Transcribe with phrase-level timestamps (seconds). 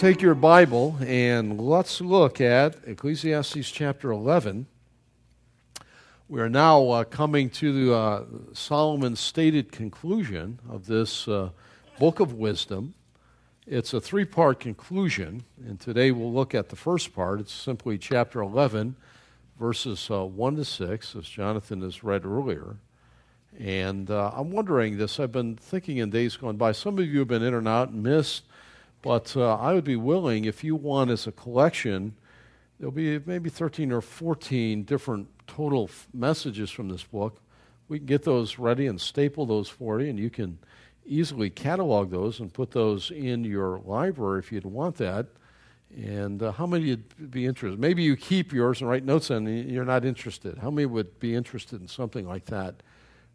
[0.00, 4.66] Take your Bible and let's look at Ecclesiastes chapter 11.
[6.26, 11.50] We are now uh, coming to uh, Solomon's stated conclusion of this uh,
[11.98, 12.94] book of wisdom.
[13.66, 17.38] It's a three part conclusion, and today we'll look at the first part.
[17.38, 18.96] It's simply chapter 11,
[19.58, 22.76] verses uh, 1 to 6, as Jonathan has read earlier.
[23.58, 26.72] And uh, I'm wondering this, I've been thinking in days gone by.
[26.72, 28.44] Some of you have been in and out and missed
[29.02, 32.14] but uh, I would be willing, if you want as a collection,
[32.78, 37.40] there'll be maybe 13 or 14 different total f- messages from this book.
[37.88, 40.58] We can get those ready and staple those for you, and you can
[41.06, 45.26] easily catalog those and put those in your library if you'd want that.
[45.96, 47.80] And uh, how many would be interested?
[47.80, 50.58] Maybe you keep yours and write notes on it, you're not interested.
[50.58, 52.82] How many would be interested in something like that?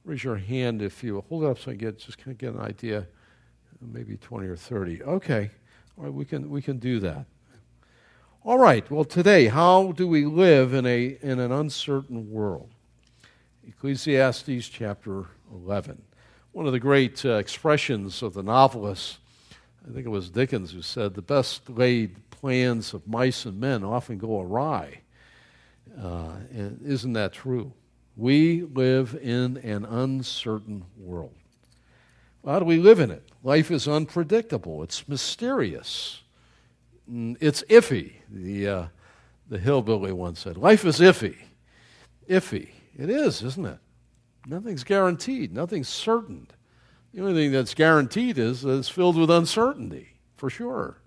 [0.05, 2.53] Raise your hand if you hold it up so I get just kind of get
[2.53, 3.07] an idea
[3.81, 5.03] maybe 20 or 30.
[5.03, 5.51] Okay.
[5.97, 7.25] All right, we can we can do that.
[8.43, 8.89] All right.
[8.91, 12.69] Well, today, how do we live in a in an uncertain world?
[13.67, 16.01] Ecclesiastes chapter 11.
[16.51, 19.17] One of the great uh, expressions of the novelist,
[19.83, 23.83] I think it was Dickens who said, "The best laid plans of mice and men
[23.83, 25.01] often go awry."
[25.97, 27.71] Uh, isn't that true?
[28.17, 31.35] We live in an uncertain world.
[32.45, 33.27] How do we live in it?
[33.43, 36.21] Life is unpredictable, it's mysterious,
[37.11, 38.13] mm, it's iffy.
[38.29, 38.85] The, uh,
[39.49, 41.35] the hillbilly once said, Life is iffy.
[42.29, 42.69] Iffy.
[42.97, 43.79] It is, isn't it?
[44.47, 46.47] Nothing's guaranteed, nothing's certain.
[47.13, 50.97] The only thing that's guaranteed is that it's filled with uncertainty, for sure.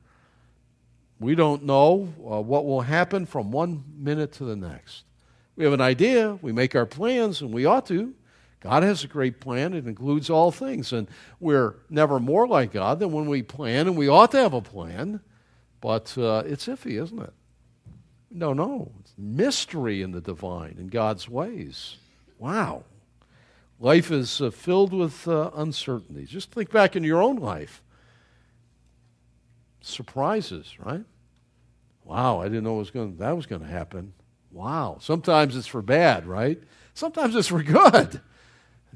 [1.20, 5.05] We don't know uh, what will happen from one minute to the next.
[5.56, 8.15] We have an idea, we make our plans, and we ought to.
[8.60, 9.72] God has a great plan.
[9.74, 10.92] It includes all things.
[10.92, 11.08] And
[11.38, 14.60] we're never more like God than when we plan, and we ought to have a
[14.60, 15.20] plan.
[15.80, 17.32] But uh, it's iffy, isn't it?
[18.30, 18.92] No, no.
[19.00, 21.96] It's mystery in the divine, in God's ways.
[22.38, 22.84] Wow.
[23.80, 26.28] Life is uh, filled with uh, uncertainties.
[26.28, 27.82] Just think back in your own life.
[29.80, 31.04] Surprises, right?
[32.02, 34.14] Wow, I didn't know was going that was going to happen.
[34.50, 34.98] Wow.
[35.00, 36.60] Sometimes it's for bad, right?
[36.94, 38.20] Sometimes it's for good.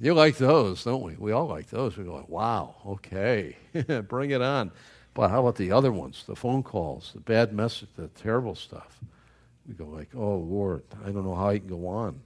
[0.00, 1.14] You like those, don't we?
[1.16, 1.96] We all like those.
[1.96, 3.56] We go, like, wow, okay,
[4.08, 4.72] bring it on.
[5.14, 8.98] But how about the other ones, the phone calls, the bad message, the terrible stuff?
[9.68, 12.20] We go like, oh, Lord, I don't know how I can go on.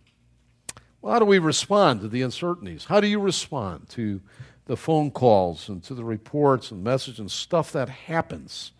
[1.02, 2.84] Well, how do we respond to the uncertainties?
[2.84, 4.20] How do you respond to
[4.66, 8.72] the phone calls and to the reports and messages and stuff that happens,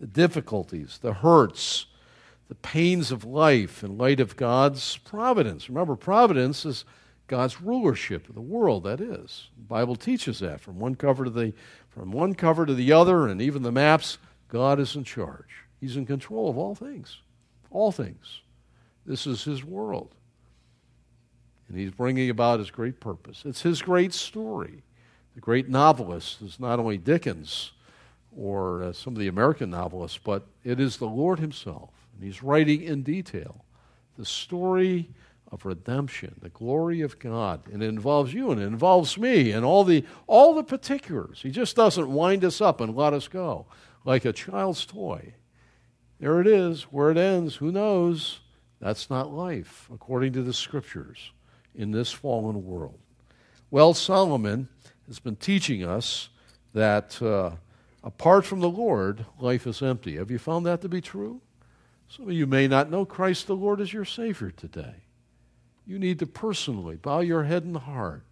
[0.00, 1.86] the difficulties, the hurts,
[2.48, 5.68] the pains of life in light of God's providence?
[5.68, 6.84] Remember, providence is
[7.30, 9.50] God's rulership of the world, that is.
[9.56, 11.52] The Bible teaches that from one cover to the
[11.88, 14.18] from one cover to the other and even the maps,
[14.48, 15.64] God is in charge.
[15.80, 17.18] He's in control of all things.
[17.70, 18.40] All things.
[19.06, 20.12] This is his world.
[21.68, 23.44] And he's bringing about his great purpose.
[23.44, 24.82] It's his great story.
[25.36, 27.70] The great novelist is not only Dickens
[28.36, 31.90] or uh, some of the American novelists, but it is the Lord himself.
[32.12, 33.64] And he's writing in detail
[34.18, 35.10] the story
[35.52, 37.62] of redemption, the glory of God.
[37.72, 41.40] And it involves you and it involves me and all the, all the particulars.
[41.42, 43.66] He just doesn't wind us up and let us go
[44.04, 45.34] like a child's toy.
[46.18, 46.82] There it is.
[46.84, 48.40] Where it ends, who knows?
[48.80, 51.32] That's not life, according to the scriptures,
[51.74, 52.98] in this fallen world.
[53.70, 54.68] Well, Solomon
[55.06, 56.28] has been teaching us
[56.72, 57.52] that uh,
[58.02, 60.16] apart from the Lord, life is empty.
[60.16, 61.40] Have you found that to be true?
[62.08, 64.94] Some of you may not know Christ the Lord as your Savior today.
[65.86, 68.24] You need to personally bow your head and heart,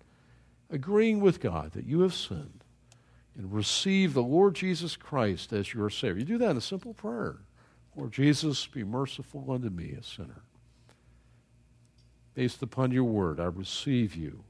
[0.71, 2.65] agreeing with God that you have sinned,
[3.37, 6.21] and receive the Lord Jesus Christ as your Savior.
[6.21, 7.39] You do that in a simple prayer
[7.97, 10.43] Lord Jesus, be merciful unto me, a sinner.
[12.35, 14.45] Based upon your word, I receive you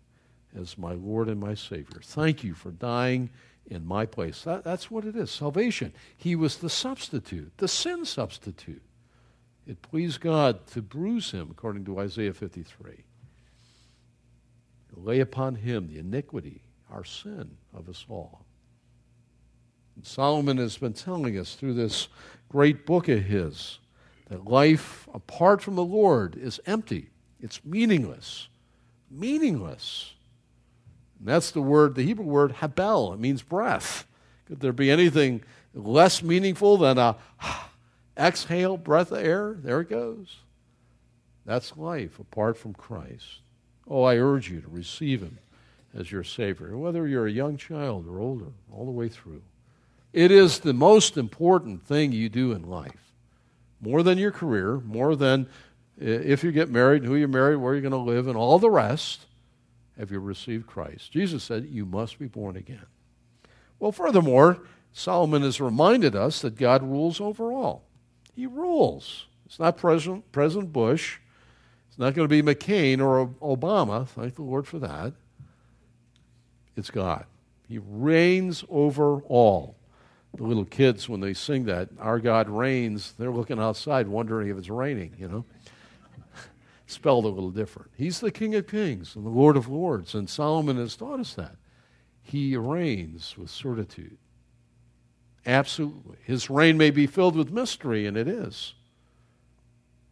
[0.54, 2.00] as my Lord and my Savior.
[2.02, 3.30] Thank you for dying
[3.66, 4.42] in my place.
[4.42, 5.94] That, that's what it is salvation.
[6.14, 8.82] He was the substitute, the sin substitute.
[9.68, 13.04] It pleased God to bruise him, according to Isaiah 53.
[14.94, 18.46] Lay upon him the iniquity, our sin of us all.
[20.02, 22.08] Solomon has been telling us through this
[22.48, 23.78] great book of his
[24.28, 27.10] that life apart from the Lord is empty,
[27.40, 28.48] it's meaningless.
[29.10, 30.14] Meaningless.
[31.18, 33.14] And that's the word, the Hebrew word habel.
[33.14, 34.06] It means breath.
[34.46, 35.42] Could there be anything
[35.74, 37.16] less meaningful than a
[38.18, 39.56] exhale breath of air?
[39.58, 40.38] There it goes.
[41.44, 43.40] That's life apart from Christ.
[43.88, 45.38] Oh, I urge you to receive him
[45.94, 49.42] as your Savior, whether you're a young child or older, all the way through.
[50.12, 53.12] It is the most important thing you do in life.
[53.80, 55.46] More than your career, more than
[55.98, 58.70] if you get married, who you're married, where you're going to live, and all the
[58.70, 59.26] rest.
[59.98, 61.10] Have you received Christ?
[61.12, 62.86] Jesus said, You must be born again.
[63.78, 64.58] Well, furthermore,
[64.92, 67.84] Solomon has reminded us that God rules over all.
[68.38, 69.26] He rules.
[69.46, 71.19] It's not President, President Bush.
[71.88, 74.06] It's not going to be McCain or Obama.
[74.06, 75.12] Thank the Lord for that.
[76.76, 77.26] It's God.
[77.67, 79.75] He reigns over all.
[80.37, 84.56] The little kids, when they sing that, Our God reigns, they're looking outside wondering if
[84.56, 85.44] it's raining, you know.
[86.87, 87.90] Spelled a little different.
[87.96, 91.35] He's the King of Kings and the Lord of Lords, and Solomon has taught us
[91.35, 91.56] that.
[92.23, 94.17] He reigns with certitude.
[95.48, 96.18] Absolutely.
[96.24, 98.74] His reign may be filled with mystery, and it is,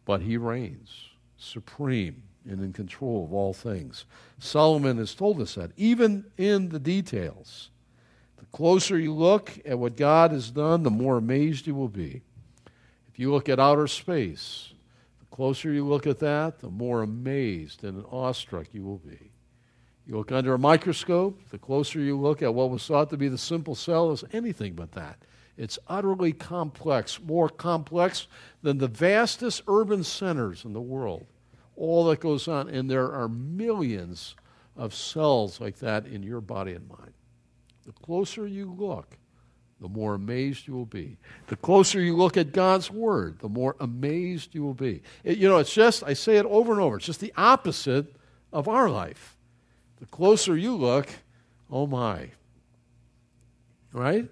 [0.03, 4.05] but he reigns supreme and in control of all things.
[4.39, 7.69] Solomon has told us that, even in the details.
[8.37, 12.23] The closer you look at what God has done, the more amazed you will be.
[13.07, 14.73] If you look at outer space,
[15.19, 19.31] the closer you look at that, the more amazed and awestruck you will be.
[20.07, 23.27] You look under a microscope, the closer you look at what was thought to be
[23.27, 25.17] the simple cell is anything but that.
[25.57, 28.27] It's utterly complex, more complex
[28.61, 31.25] than the vastest urban centers in the world
[31.77, 32.67] all that goes on.
[32.67, 34.35] And there are millions
[34.75, 37.13] of cells like that in your body and mind.
[37.85, 39.17] The closer you look,
[39.79, 41.17] the more amazed you will be.
[41.45, 45.03] The closer you look at God's Word, the more amazed you will be.
[45.23, 48.15] It, you know, it's just, I say it over and over, it's just the opposite
[48.51, 49.37] of our life.
[49.99, 51.07] The closer you look,
[51.71, 52.31] oh my.
[53.93, 54.29] Right?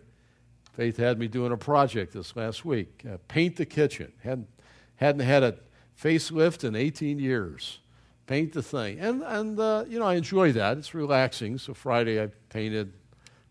[0.75, 4.11] Faith had me doing a project this last week uh, paint the kitchen.
[4.21, 4.49] Hadn't,
[4.97, 5.55] hadn't had a
[6.01, 7.79] facelift in 18 years.
[8.27, 8.99] Paint the thing.
[8.99, 10.77] And, and uh, you know, I enjoy that.
[10.77, 11.59] It's relaxing.
[11.59, 12.91] So Friday I painted,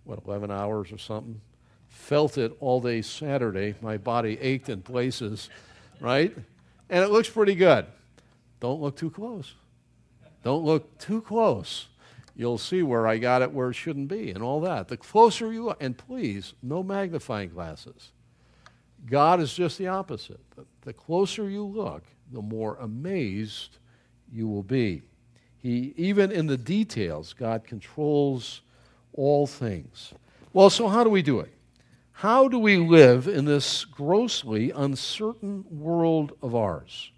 [0.04, 1.40] what, 11 hours or something.
[1.88, 3.74] Felt it all day Saturday.
[3.80, 5.48] My body ached in places,
[6.00, 6.36] right?
[6.90, 7.86] And it looks pretty good.
[8.60, 9.54] Don't look too close.
[10.42, 11.86] Don't look too close.
[12.36, 14.88] You'll see where I got it where it shouldn't be and all that.
[14.88, 18.12] The closer you are, and please, no magnifying glasses.
[19.06, 20.40] God is just the opposite.
[20.82, 23.78] The closer you look, the more amazed
[24.32, 25.02] you will be.
[25.58, 28.62] He, even in the details, God controls
[29.12, 30.12] all things.
[30.52, 31.52] Well, so how do we do it?
[32.12, 37.12] How do we live in this grossly uncertain world of ours?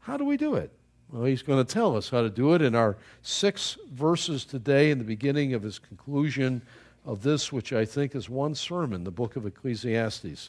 [0.00, 0.72] How do we do it?
[1.12, 4.90] Well, he's going to tell us how to do it in our six verses today
[4.90, 6.62] in the beginning of his conclusion
[7.04, 10.48] of this, which I think is one sermon, the book of Ecclesiastes.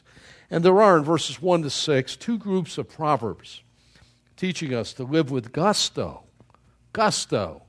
[0.50, 3.62] And there are in verses 1 to 6 two groups of proverbs
[4.38, 6.22] teaching us to live with gusto,
[6.94, 7.62] gusto,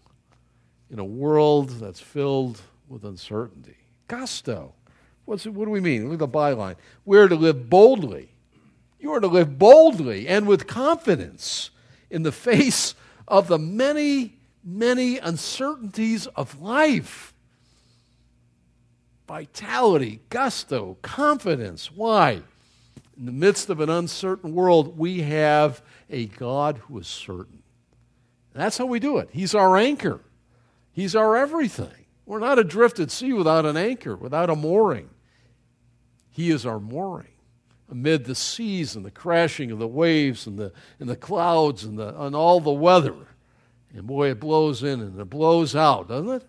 [0.89, 3.75] in a world that's filled with uncertainty.
[4.07, 4.73] Gusto.
[5.25, 6.05] What's it, what do we mean?
[6.05, 6.75] Look at the byline.
[7.03, 8.29] We're to live boldly.
[9.01, 11.71] You are to live boldly and with confidence
[12.09, 12.95] in the face
[13.27, 17.33] of the many, many uncertainties of life
[19.27, 21.91] vitality, gusto, confidence.
[21.91, 22.41] Why?
[23.17, 27.63] In the midst of an uncertain world, we have a God who is certain.
[28.53, 29.29] that's how we do it.
[29.31, 30.21] He's our anchor,
[30.91, 32.05] He's our everything.
[32.25, 35.11] We're not adrift at sea without an anchor, without a mooring.
[36.31, 37.34] He is our mooring
[37.89, 41.99] amid the seas and the crashing of the waves and the, and the clouds and,
[41.99, 43.15] the, and all the weather.
[43.93, 46.43] And boy, it blows in and it blows out, doesn't it?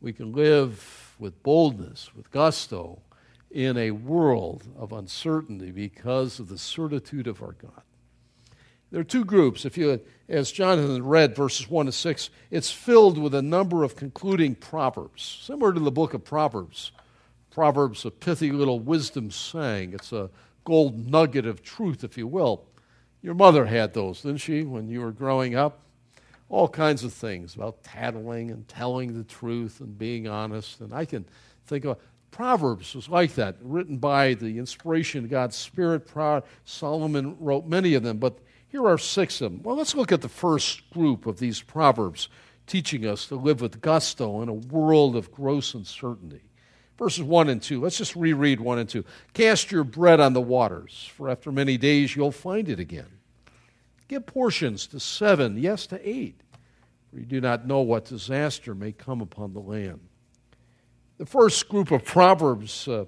[0.00, 3.02] We can live with boldness, with gusto,
[3.50, 7.82] in a world of uncertainty because of the certitude of our God.
[8.90, 9.64] There are two groups.
[9.64, 13.96] If you, as Jonathan read verses 1 to 6, it's filled with a number of
[13.96, 16.92] concluding proverbs, similar to the book of Proverbs.
[17.58, 19.92] Proverbs, a pithy little wisdom saying.
[19.92, 20.30] It's a
[20.62, 22.68] gold nugget of truth, if you will.
[23.20, 25.80] Your mother had those, didn't she, when you were growing up?
[26.48, 30.80] all kinds of things about tattling and telling the truth and being honest.
[30.80, 31.26] And I can
[31.66, 31.98] think of
[32.30, 36.08] Proverbs was like that, written by the inspiration of God's Spirit.
[36.64, 38.38] Solomon wrote many of them, but
[38.68, 39.62] here are six of them.
[39.64, 42.28] Well, let's look at the first group of these Proverbs
[42.68, 46.47] teaching us to live with gusto in a world of gross uncertainty.
[46.98, 47.80] Verses 1 and 2.
[47.80, 49.04] Let's just reread 1 and 2.
[49.32, 53.06] Cast your bread on the waters, for after many days you'll find it again.
[54.08, 56.40] Give portions to seven, yes, to eight,
[57.08, 60.00] for you do not know what disaster may come upon the land.
[61.18, 63.04] The first group of Proverbs uh,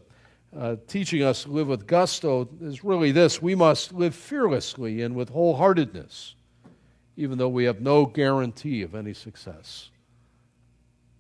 [0.57, 5.15] uh, teaching us to live with gusto is really this we must live fearlessly and
[5.15, 6.35] with wholeheartedness,
[7.17, 9.91] even though we have no guarantee of any success.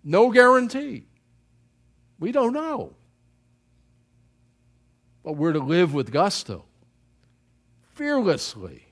[0.04, 1.06] No guarantee.
[2.20, 2.92] We don't know.
[5.24, 6.64] But we're to live with gusto,
[7.94, 8.86] fearlessly.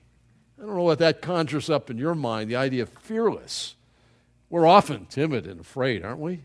[0.57, 3.75] I don't know what that conjures up in your mind, the idea of fearless.
[4.49, 6.41] We're often timid and afraid, aren't we?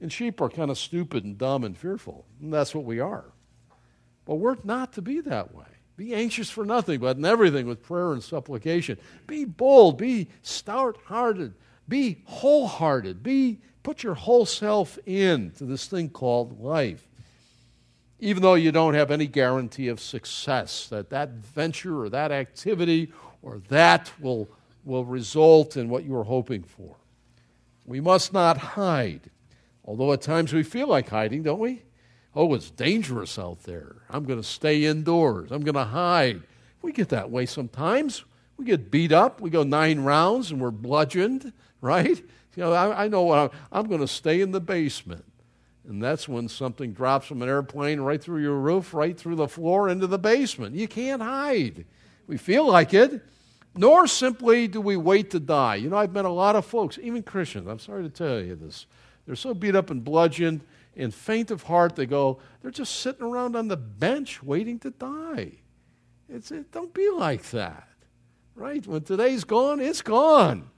[0.00, 2.26] And sheep are kind of stupid and dumb and fearful.
[2.40, 3.24] And that's what we are.
[4.24, 5.64] But we're not to be that way.
[5.96, 8.98] Be anxious for nothing, but in everything with prayer and supplication.
[9.26, 11.54] Be bold, be stout hearted,
[11.88, 17.06] be wholehearted, be put your whole self in to this thing called life.
[18.18, 23.12] Even though you don't have any guarantee of success, that that venture or that activity
[23.42, 24.48] or that will,
[24.84, 26.96] will result in what you are hoping for.
[27.86, 29.30] We must not hide,
[29.84, 31.82] although at times we feel like hiding, don't we?
[32.34, 33.96] Oh, it's dangerous out there.
[34.08, 35.50] I'm going to stay indoors.
[35.50, 36.42] I'm going to hide.
[36.82, 38.24] We get that way sometimes.
[38.56, 39.40] We get beat up.
[39.40, 42.22] We go nine rounds and we're bludgeoned, right?
[42.56, 45.24] You know, I, I know I'm, I'm going to stay in the basement.
[45.88, 49.48] And that's when something drops from an airplane right through your roof, right through the
[49.48, 50.74] floor into the basement.
[50.76, 51.84] You can't hide.
[52.26, 53.22] We feel like it.
[53.74, 55.76] Nor simply do we wait to die.
[55.76, 58.56] You know, I've met a lot of folks, even Christians, I'm sorry to tell you
[58.56, 58.86] this.
[59.26, 60.62] They're so beat up and bludgeoned
[60.96, 64.90] and faint of heart, they go, they're just sitting around on the bench waiting to
[64.90, 65.52] die.
[66.28, 67.88] It's, it, don't be like that,
[68.54, 68.84] right?
[68.86, 70.68] When today's gone, it's gone.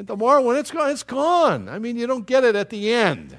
[0.00, 1.68] And tomorrow, when it's gone, it's gone.
[1.68, 3.38] I mean, you don't get it at the end,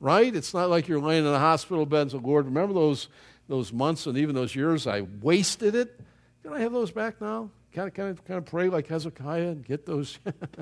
[0.00, 0.34] right?
[0.34, 3.06] It's not like you're laying in a hospital bed and say, Lord, remember those,
[3.46, 6.00] those months and even those years I wasted it?
[6.42, 7.50] Can I have those back now?
[7.72, 10.18] Kind of, kind of, kind of pray like Hezekiah and get those?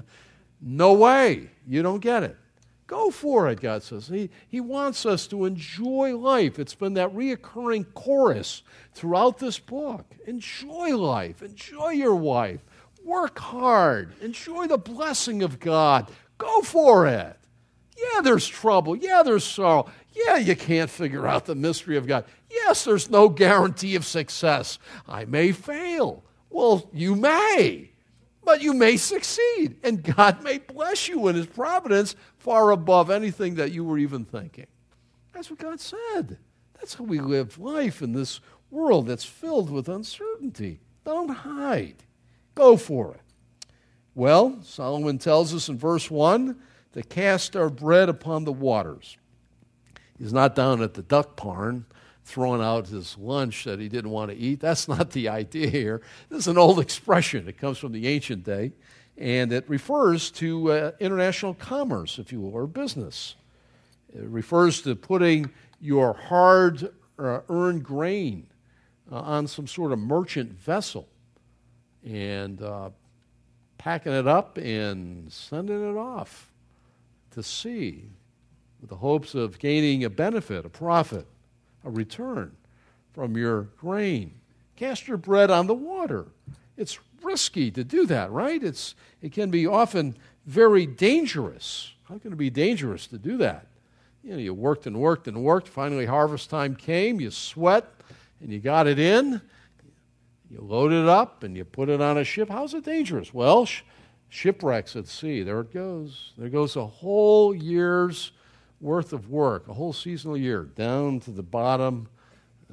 [0.61, 1.49] no way.
[1.67, 2.37] You don't get it.
[2.87, 4.07] Go for it, God says.
[4.09, 6.59] He, he wants us to enjoy life.
[6.59, 8.63] It's been that reoccurring chorus
[8.93, 10.05] throughout this book.
[10.27, 11.41] Enjoy life.
[11.41, 12.61] Enjoy your wife.
[13.09, 14.13] Work hard.
[14.21, 16.11] Enjoy the blessing of God.
[16.37, 17.39] Go for it.
[17.97, 18.95] Yeah, there's trouble.
[18.95, 19.91] Yeah, there's sorrow.
[20.13, 22.27] Yeah, you can't figure out the mystery of God.
[22.51, 24.79] Yes, there's no guarantee of success.
[25.09, 26.23] I may fail.
[26.51, 27.93] Well, you may,
[28.45, 29.77] but you may succeed.
[29.83, 34.27] And God may bless you in His providence far above anything that you were even
[34.27, 34.67] thinking.
[35.33, 36.37] That's what God said.
[36.75, 40.81] That's how we live life in this world that's filled with uncertainty.
[41.07, 42.05] Don't hide,
[42.59, 43.21] go for it.
[44.15, 46.59] Well, Solomon tells us in verse 1
[46.93, 49.17] to cast our bread upon the waters.
[50.19, 51.87] He's not down at the duck barn
[52.25, 54.59] throwing out his lunch that he didn't want to eat.
[54.61, 56.03] That's not the idea here.
[56.29, 57.49] This is an old expression.
[57.49, 58.73] It comes from the ancient day,
[59.17, 63.37] and it refers to uh, international commerce, if you will, or business.
[64.13, 65.51] It refers to putting
[65.81, 68.49] your hard uh, earned grain
[69.11, 71.09] uh, on some sort of merchant vessel
[72.05, 72.91] and uh,
[73.77, 76.51] packing it up and sending it off
[77.33, 78.05] to sea
[78.81, 81.27] with the hopes of gaining a benefit, a profit
[81.85, 82.53] a return
[83.13, 84.35] from your grain.
[84.77, 86.27] Cast your bread on the water.
[86.77, 88.63] It's risky to do that, right?
[88.63, 91.93] It's, it can be often very dangerous.
[92.05, 93.67] How can it be dangerous to do that?
[94.23, 95.69] You know, you worked and worked and worked.
[95.69, 97.21] Finally, harvest time came.
[97.21, 97.87] You sweat
[98.41, 99.41] and you got it in.
[100.51, 102.49] You load it up and you put it on a ship.
[102.49, 103.35] How's it dangerous?
[103.35, 103.83] Well, sh-
[104.29, 105.43] shipwrecks at sea.
[105.43, 106.33] There it goes.
[106.39, 108.33] There goes a whole year's
[108.81, 112.09] worth of work, a whole seasonal year, down to the bottom,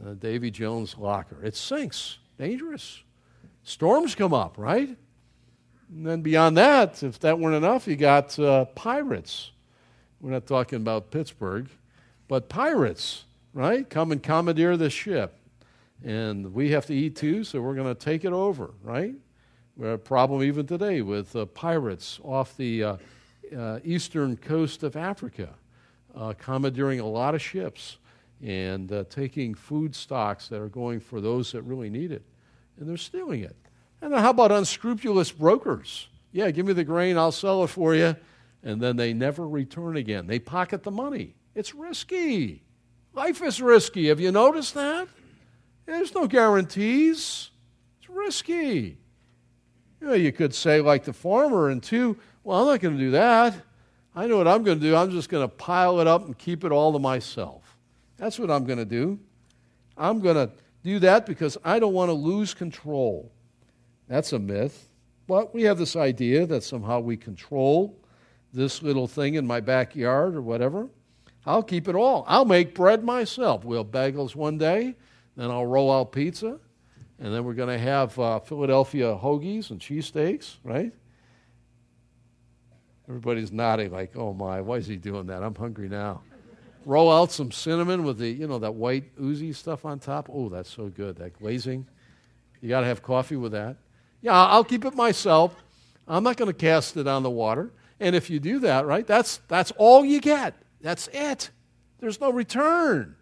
[0.05, 1.44] uh, Davy Jones' locker.
[1.44, 2.20] It sinks.
[2.38, 3.01] Dangerous.
[3.63, 4.96] Storms come up, right?
[5.89, 9.51] And then beyond that, if that weren't enough, you got uh, pirates.
[10.22, 11.67] We're not talking about Pittsburgh,
[12.27, 13.89] but pirates, right?
[13.89, 15.38] Come and commandeer the ship.
[16.05, 19.15] And we have to eat too, so we're going to take it over, right?
[19.75, 22.97] We have a problem even today with uh, pirates off the uh,
[23.57, 25.50] uh, eastern coast of Africa
[26.15, 27.97] uh, commandeering a lot of ships
[28.39, 32.24] and uh, taking food stocks that are going for those that really need it.
[32.79, 33.55] And they're stealing it.
[34.00, 36.07] And then how about unscrupulous brokers?
[36.31, 38.15] Yeah, give me the grain, I'll sell it for you.
[38.62, 40.27] And then they never return again.
[40.27, 41.33] They pocket the money.
[41.55, 42.63] It's risky.
[43.13, 44.07] Life is risky.
[44.09, 45.07] Have you noticed that?
[45.86, 47.51] There's no guarantees.
[48.00, 48.98] It's risky.
[50.01, 53.04] You know, you could say, like the farmer, and two, well, I'm not going to
[53.04, 53.56] do that.
[54.15, 54.96] I know what I'm going to do.
[54.96, 57.77] I'm just going to pile it up and keep it all to myself.
[58.18, 59.20] That's what I'm going to do.
[59.98, 60.51] I'm going to
[60.84, 63.32] do that because I don't want to lose control.
[64.08, 64.89] That's a myth.
[65.27, 67.98] But we have this idea that somehow we control
[68.54, 70.88] this little thing in my backyard or whatever.
[71.46, 72.24] I'll keep it all.
[72.27, 73.65] I'll make bread myself.
[73.65, 74.96] We'll bagels one day,
[75.36, 76.60] then I'll roll out pizza,
[77.20, 80.94] and then we're going to have uh, Philadelphia hoagies and cheesesteaks, right?
[83.08, 85.44] Everybody's nodding like, oh my, why is he doing that?
[85.44, 86.22] I'm hungry now.
[86.86, 90.30] Roll out some cinnamon with the, you know, that white oozy stuff on top.
[90.32, 91.15] Oh, that's so good.
[91.18, 91.88] That glazing.
[92.62, 93.77] You got to have coffee with that.
[94.22, 95.56] Yeah, I'll keep it myself.
[96.08, 97.72] I'm not going to cast it on the water.
[98.00, 100.56] And if you do that, right, that's, that's all you get.
[100.82, 101.50] That's it.
[102.00, 103.15] There's no return.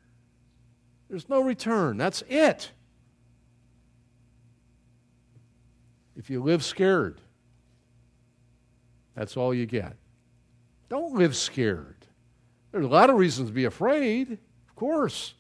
[1.14, 1.98] There's no return.
[1.98, 2.72] That's it.
[6.18, 7.22] If you live scared,
[9.14, 9.96] that's all you get.
[10.90, 12.08] Don't live scared.
[12.72, 15.36] There's a lot of reasons to be afraid, of course.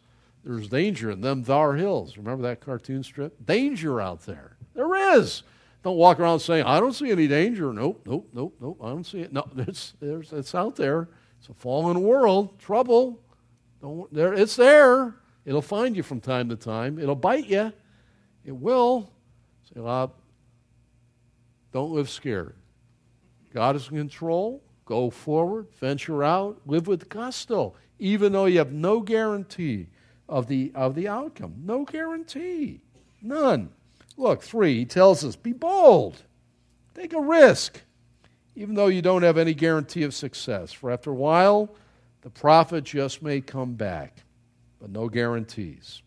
[0.45, 2.17] There's danger in them thar hills.
[2.17, 3.43] Remember that cartoon strip?
[3.43, 4.57] Danger out there.
[4.75, 5.41] There is.
[5.81, 7.73] Don't walk around saying, I don't see any danger.
[7.73, 8.77] Nope, nope, nope, nope.
[8.79, 9.33] I don't see it.
[9.33, 11.09] No, it's, out there.
[11.39, 12.59] It's a fallen world.
[12.59, 13.23] Trouble.
[13.81, 15.15] Don't, there, it's there.
[15.45, 16.99] It'll find you from time to time.
[16.99, 17.73] It'll bite you.
[18.45, 19.11] It will.
[19.73, 20.13] Say, well,
[21.71, 22.55] don't live scared.
[23.53, 24.63] God is in control.
[24.85, 29.87] Go forward, venture out, live with gusto, even though you have no guarantee
[30.27, 31.53] of the, of the outcome.
[31.63, 32.81] No guarantee.
[33.21, 33.69] None.
[34.17, 36.21] Look, three, he tells us be bold,
[36.93, 37.81] take a risk,
[38.55, 40.71] even though you don't have any guarantee of success.
[40.73, 41.73] For after a while,
[42.21, 44.22] the profit just may come back,
[44.83, 46.01] but no guarantees.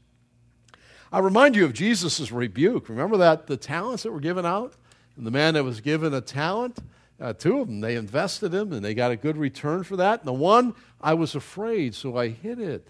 [1.11, 2.91] I remind you of Jesus' rebuke.
[2.91, 4.75] Remember that the talents that were given out?
[5.17, 6.81] And the man that was given a talent,
[7.19, 10.21] uh, two of them, they invested him and they got a good return for that.
[10.21, 12.89] And the one, I was afraid, so I hid it.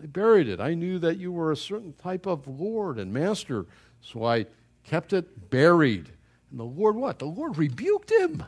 [0.00, 0.60] I buried it.
[0.60, 3.66] I knew that you were a certain type of Lord and Master,
[4.00, 4.46] so I
[4.84, 6.08] kept it buried.
[6.52, 7.18] And the Lord, what?
[7.18, 8.44] The Lord rebuked him.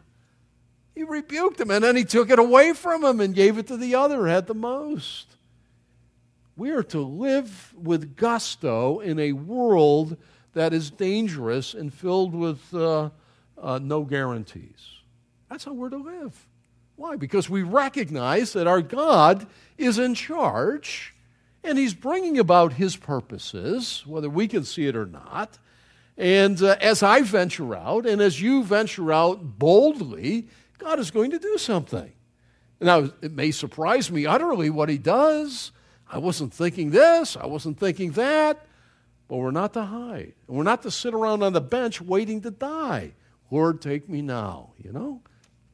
[0.94, 3.76] He rebuked him, and then he took it away from him and gave it to
[3.76, 5.34] the other had the most.
[6.58, 10.16] We are to live with gusto in a world
[10.54, 13.10] that is dangerous and filled with uh,
[13.56, 14.96] uh, no guarantees.
[15.48, 16.48] That's how we're to live.
[16.96, 17.14] Why?
[17.14, 21.14] Because we recognize that our God is in charge
[21.62, 25.58] and He's bringing about His purposes, whether we can see it or not.
[26.16, 31.30] And uh, as I venture out, and as you venture out boldly, God is going
[31.30, 32.12] to do something.
[32.80, 35.70] Now, it may surprise me utterly what He does.
[36.10, 38.64] I wasn't thinking this, I wasn't thinking that.
[39.28, 40.32] But we're not to hide.
[40.46, 43.12] We're not to sit around on the bench waiting to die.
[43.50, 45.20] Lord, take me now, you know?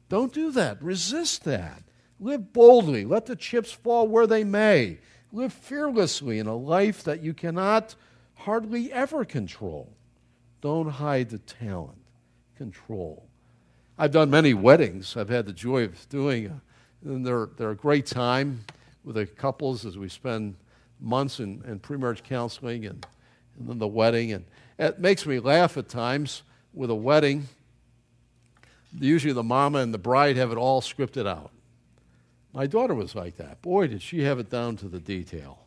[0.09, 0.83] Don't do that.
[0.83, 1.83] Resist that.
[2.19, 3.05] Live boldly.
[3.05, 4.99] Let the chips fall where they may.
[5.31, 7.95] Live fearlessly in a life that you cannot
[8.35, 9.93] hardly ever control.
[10.61, 11.97] Don't hide the talent.
[12.57, 13.27] Control.
[13.97, 15.15] I've done many weddings.
[15.15, 16.59] I've had the joy of doing, uh,
[17.03, 18.65] and they're, they're a great time
[19.05, 20.55] with the couples as we spend
[20.99, 23.05] months in, in pre-marriage counseling and,
[23.57, 24.33] and then the wedding.
[24.33, 24.43] And
[24.77, 27.47] it makes me laugh at times with a wedding
[28.99, 31.51] usually the mama and the bride have it all scripted out.
[32.53, 33.61] My daughter was like that.
[33.61, 35.59] Boy, did she have it down to the detail.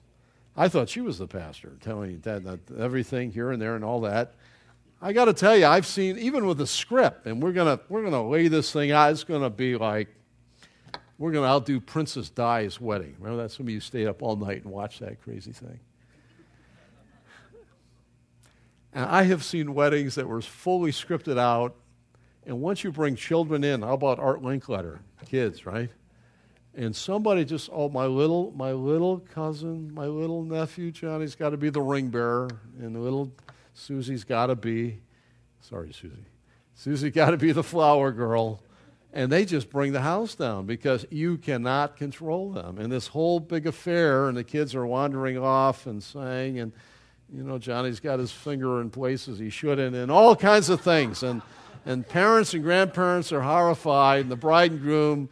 [0.56, 3.84] I thought she was the pastor, telling you that, that everything here and there and
[3.84, 4.34] all that.
[5.00, 8.02] I got to tell you, I've seen even with the script, and we're gonna we're
[8.02, 9.12] gonna lay this thing out.
[9.12, 10.08] It's gonna be like
[11.18, 13.16] we're gonna outdo Princess Di's wedding.
[13.18, 13.50] Remember that?
[13.50, 15.80] Some of you stayed up all night and watched that crazy thing.
[18.94, 21.76] And I have seen weddings that were fully scripted out
[22.48, 25.00] and once you bring children in, how about Art Linkletter?
[25.26, 25.90] Kids, right?
[26.74, 31.58] And somebody just, oh, my little, my little cousin, my little nephew, Johnny's got to
[31.58, 33.30] be the ring bearer, and little
[33.74, 35.00] Susie's got to be,
[35.60, 36.24] sorry, Susie,
[36.74, 38.62] Susie got to be the flower girl.
[39.18, 42.78] And they just bring the house down because you cannot control them.
[42.78, 46.70] And this whole big affair, and the kids are wandering off and saying, and,
[47.34, 51.24] you know, Johnny's got his finger in places he shouldn't, and all kinds of things.
[51.24, 51.42] And,
[51.84, 55.28] and parents and grandparents are horrified, and the bride and groom,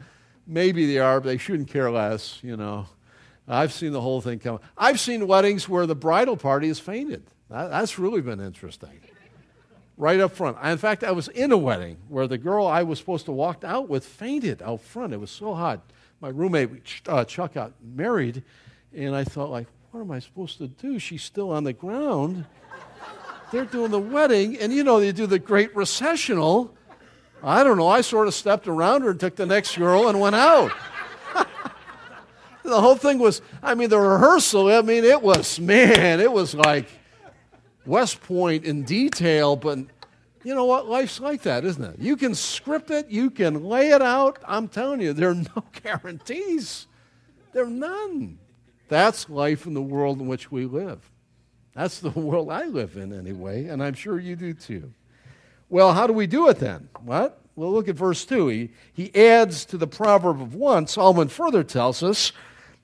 [0.48, 2.88] maybe they are, but they shouldn't care less, you know.
[3.46, 4.58] I've seen the whole thing come.
[4.76, 7.22] I've seen weddings where the bridal party has fainted.
[7.50, 8.98] That, that's really been interesting.
[9.96, 10.58] Right up front.
[10.62, 13.64] In fact, I was in a wedding where the girl I was supposed to walk
[13.64, 15.14] out with fainted out front.
[15.14, 15.80] It was so hot.
[16.20, 16.70] My roommate,
[17.08, 18.42] uh, Chuck, got married,
[18.94, 20.98] and I thought, like, what am I supposed to do?
[20.98, 22.44] She's still on the ground
[23.50, 26.74] they're doing the wedding, and you know, they do the great recessional.
[27.42, 27.88] I don't know.
[27.88, 30.72] I sort of stepped around her and took the next girl and went out.
[32.64, 36.54] the whole thing was, I mean, the rehearsal, I mean, it was, man, it was
[36.54, 36.88] like
[37.86, 39.78] West Point in detail, but
[40.44, 40.86] you know what?
[40.86, 41.98] Life's like that, isn't it?
[41.98, 44.38] You can script it, you can lay it out.
[44.46, 46.86] I'm telling you, there are no guarantees.
[47.52, 48.38] There are none.
[48.88, 51.10] That's life in the world in which we live.
[51.74, 54.92] That's the world I live in, anyway, and I'm sure you do too.
[55.68, 56.88] Well, how do we do it then?
[57.02, 57.40] What?
[57.56, 58.48] Well, look at verse 2.
[58.48, 60.86] He, he adds to the proverb of 1.
[60.86, 62.32] Solomon further tells us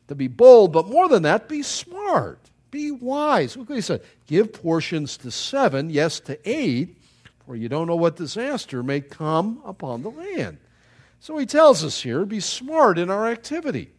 [0.08, 2.41] to be bold, but more than that, be smart,
[2.72, 3.56] be wise.
[3.56, 6.96] Look what he said give portions to seven, yes, to eight,
[7.46, 10.58] for you don't know what disaster may come upon the land.
[11.20, 13.92] So he tells us here be smart in our activity.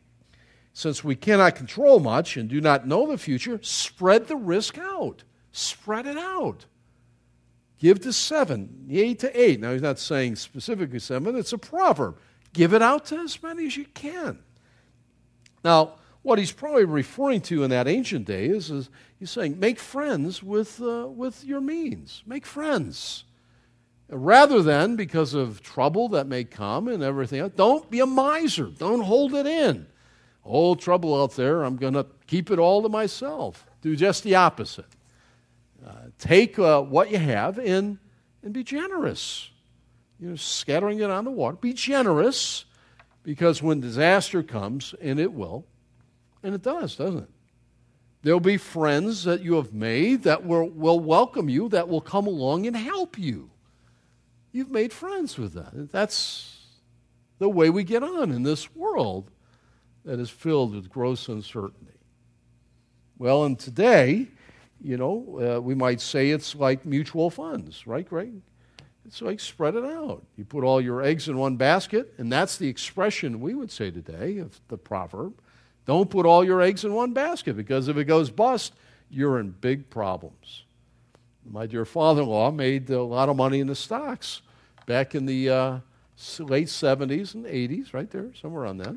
[0.73, 5.23] Since we cannot control much and do not know the future, spread the risk out.
[5.53, 6.65] Spread it out.
[7.77, 9.59] Give to seven, eight to eight.
[9.59, 12.17] Now, he's not saying specifically seven, it's a proverb.
[12.53, 14.39] Give it out to as many as you can.
[15.63, 19.77] Now, what he's probably referring to in that ancient day is, is he's saying, make
[19.77, 22.23] friends with, uh, with your means.
[22.25, 23.25] Make friends.
[24.09, 28.65] Rather than, because of trouble that may come and everything else, don't be a miser.
[28.65, 29.86] Don't hold it in.
[30.45, 33.65] Old trouble out there, I'm going to keep it all to myself.
[33.81, 34.86] Do just the opposite.
[35.86, 37.97] Uh, take uh, what you have and,
[38.41, 39.49] and be generous.
[40.19, 41.57] You know, scattering it on the water.
[41.57, 42.63] Be generous
[43.23, 45.65] because when disaster comes, and it will,
[46.43, 47.29] and it does, doesn't it?
[48.21, 52.27] There'll be friends that you have made that will, will welcome you, that will come
[52.27, 53.49] along and help you.
[54.51, 55.89] You've made friends with them.
[55.91, 56.67] That's
[57.39, 59.29] the way we get on in this world
[60.06, 61.97] that is filled with gross uncertainty.
[63.17, 64.27] Well, and today,
[64.82, 68.34] you know, uh, we might say it's like mutual funds, right, Greg?
[69.06, 70.25] It's like spread it out.
[70.38, 73.91] You put all your eggs in one basket, and that's the expression we would say
[73.91, 75.34] today of the proverb.
[75.86, 78.74] Don't put all your eggs in one basket because if it goes bust,
[79.10, 80.63] you're in big problems.
[81.46, 84.41] My dear father in law made a lot of money in the stocks
[84.86, 85.80] back in the uh,
[86.39, 88.96] late 70s and 80s, right there, somewhere on that.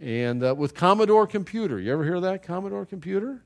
[0.00, 1.78] And uh, with Commodore Computer.
[1.78, 3.42] You ever hear that, Commodore Computer?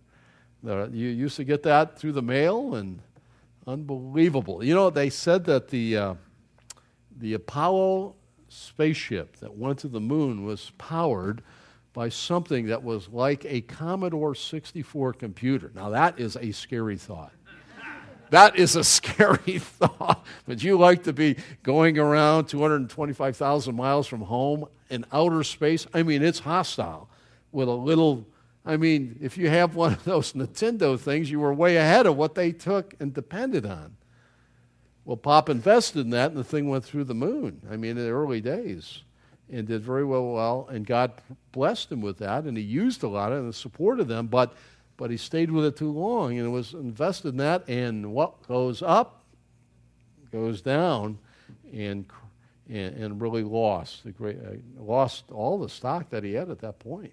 [0.65, 3.01] you used to get that through the mail, and
[3.67, 4.65] unbelievable.
[4.65, 6.15] You know, they said that the, uh,
[7.17, 8.15] the Apollo
[8.49, 11.43] spaceship that went to the moon was powered
[11.99, 15.73] by something that was like a Commodore 64 computer.
[15.75, 17.33] Now, that is a scary thought.
[18.31, 20.25] That is a scary thought.
[20.47, 25.89] Would you like to be going around 225,000 miles from home in outer space?
[25.93, 27.11] I mean, it's hostile
[27.51, 28.29] with a little.
[28.65, 32.17] I mean, if you have one of those Nintendo things, you were way ahead of
[32.17, 33.97] what they took and depended on.
[35.05, 37.63] Well, Pop invested in that, and the thing went through the moon.
[37.69, 39.03] I mean, in the early days,
[39.51, 40.33] and did very well.
[40.33, 41.13] Well, and God
[41.53, 44.27] blessed him with that, and he used a lot of it and supported them.
[44.27, 44.55] But
[44.97, 47.69] but he stayed with it too long and was invested in that.
[47.69, 49.25] And what goes up
[50.31, 51.19] goes down,
[51.73, 52.07] and
[52.69, 56.59] and, and really lost the great uh, lost all the stock that he had at
[56.61, 57.13] that point.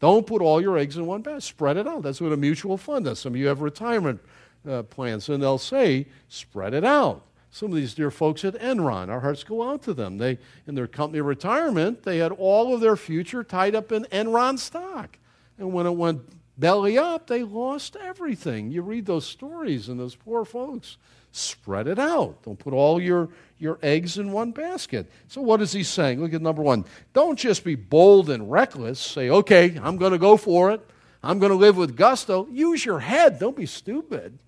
[0.00, 1.42] Don't put all your eggs in one basket.
[1.42, 2.02] Spread it out.
[2.02, 3.18] That's what a mutual fund does.
[3.18, 4.20] Some of you have retirement
[4.68, 7.22] uh, plans, and they'll say, spread it out.
[7.50, 10.18] Some of these dear folks at Enron, our hearts go out to them.
[10.18, 14.58] They, in their company retirement, they had all of their future tied up in Enron
[14.58, 15.18] stock.
[15.58, 16.22] And when it went
[16.58, 18.70] belly up, they lost everything.
[18.70, 20.96] You read those stories and those poor folks.
[21.32, 22.42] Spread it out.
[22.42, 25.10] Don't put all your, your eggs in one basket.
[25.28, 26.20] So, what is he saying?
[26.20, 26.84] Look at number one.
[27.12, 28.98] Don't just be bold and reckless.
[28.98, 30.84] Say, okay, I'm going to go for it.
[31.22, 32.48] I'm going to live with gusto.
[32.50, 33.38] Use your head.
[33.38, 34.38] Don't be stupid.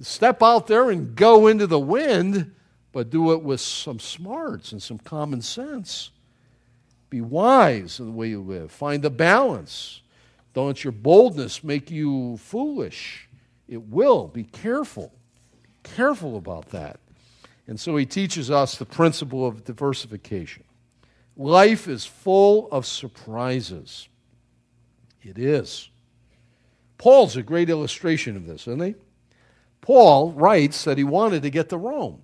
[0.00, 2.54] Step out there and go into the wind,
[2.92, 6.10] but do it with some smarts and some common sense.
[7.10, 8.72] Be wise in the way you live.
[8.72, 10.00] Find the balance.
[10.54, 13.28] Don't let your boldness make you foolish.
[13.68, 14.28] It will.
[14.28, 15.12] Be careful.
[15.82, 17.00] Careful about that.
[17.66, 20.64] And so he teaches us the principle of diversification.
[21.36, 24.08] Life is full of surprises.
[25.22, 25.88] It is.
[26.98, 28.94] Paul's a great illustration of this, isn't he?
[29.82, 32.22] Paul writes that he wanted to get to Rome.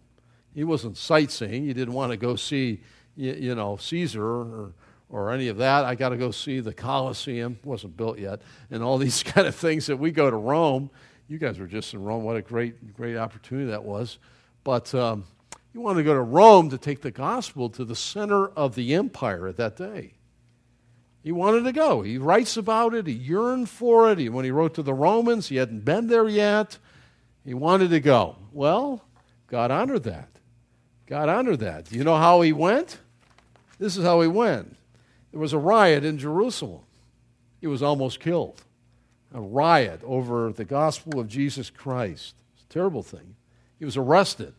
[0.54, 1.66] He wasn't sightseeing.
[1.66, 2.82] He didn't want to go see,
[3.14, 4.72] you know, Caesar or
[5.10, 5.84] or any of that.
[5.84, 8.40] I got to go see the Colosseum, wasn't built yet,
[8.70, 10.90] and all these kind of things that we go to Rome.
[11.28, 12.24] You guys were just in Rome.
[12.24, 14.18] What a great, great opportunity that was.
[14.64, 15.24] But um,
[15.74, 18.94] you want to go to Rome to take the gospel to the center of the
[18.94, 20.14] empire at that day.
[21.22, 22.00] He wanted to go.
[22.00, 23.06] He writes about it.
[23.06, 24.18] He yearned for it.
[24.18, 26.78] He, when he wrote to the Romans, he hadn't been there yet.
[27.48, 28.36] He wanted to go.
[28.52, 29.02] Well,
[29.46, 30.28] God honored that.
[31.06, 31.86] God honored that.
[31.86, 32.98] Do you know how he went?
[33.78, 34.76] This is how he went
[35.30, 36.82] there was a riot in Jerusalem.
[37.58, 38.60] he was almost killed.
[39.32, 42.34] A riot over the gospel of Jesus Christ.
[42.52, 43.36] It's a terrible thing.
[43.78, 44.52] He was arrested,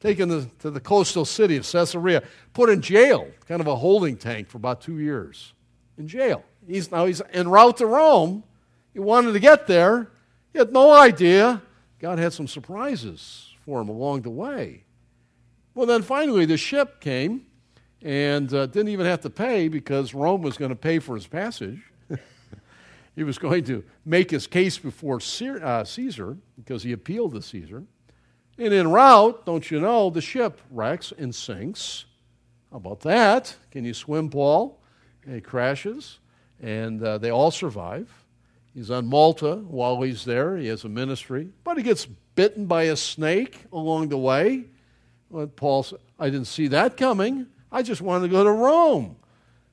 [0.00, 2.22] taken to, to the coastal city of Caesarea,
[2.54, 5.52] put in jail, kind of a holding tank for about two years.
[5.98, 6.42] In jail.
[6.66, 8.44] He's now he's en route to Rome.
[8.94, 10.10] He wanted to get there.
[10.54, 11.60] He had no idea.
[12.04, 14.84] God had some surprises for him along the way.
[15.74, 17.46] Well, then finally the ship came
[18.02, 21.26] and uh, didn't even have to pay because Rome was going to pay for his
[21.26, 21.80] passage.
[23.16, 25.18] he was going to make his case before
[25.62, 27.84] uh, Caesar because he appealed to Caesar.
[28.58, 32.04] And en route, don't you know, the ship wrecks and sinks.
[32.70, 33.56] How about that?
[33.70, 34.78] Can you swim, Paul?
[35.24, 36.18] And he crashes,
[36.60, 38.23] and uh, they all survive.
[38.74, 40.56] He's on Malta while he's there.
[40.56, 44.64] He has a ministry, but he gets bitten by a snake along the way.
[45.56, 47.46] Paul said, I didn't see that coming.
[47.70, 49.16] I just wanted to go to Rome.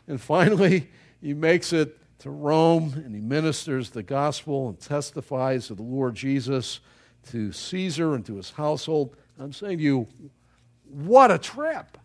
[0.08, 0.90] And finally,
[1.22, 6.14] he makes it to Rome and he ministers the gospel and testifies of the Lord
[6.16, 6.80] Jesus
[7.30, 9.16] to Caesar and to his household.
[9.40, 10.08] I'm saying to you,
[10.84, 11.98] what a trip!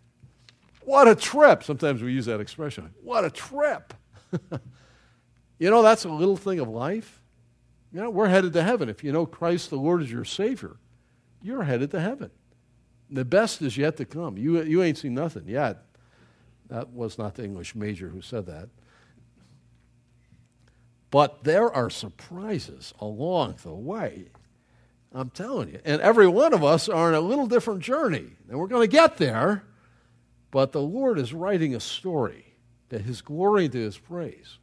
[0.82, 1.64] What a trip!
[1.64, 2.94] Sometimes we use that expression.
[3.02, 3.92] What a trip!
[5.59, 7.23] you know, that's a little thing of life.
[7.92, 8.88] You know, we're headed to heaven.
[8.88, 10.77] If you know Christ the Lord is your Savior,
[11.42, 12.31] you're headed to heaven.
[13.09, 14.37] The best is yet to come.
[14.37, 15.85] You, you ain't seen nothing yet.
[16.69, 18.69] That was not the English major who said that.
[21.11, 24.27] But there are surprises along the way.
[25.12, 25.81] I'm telling you.
[25.85, 28.27] And every one of us are on a little different journey.
[28.51, 29.62] And we're going to get there.
[30.51, 32.45] But the Lord is writing a story
[32.88, 34.59] that His glory to His praise.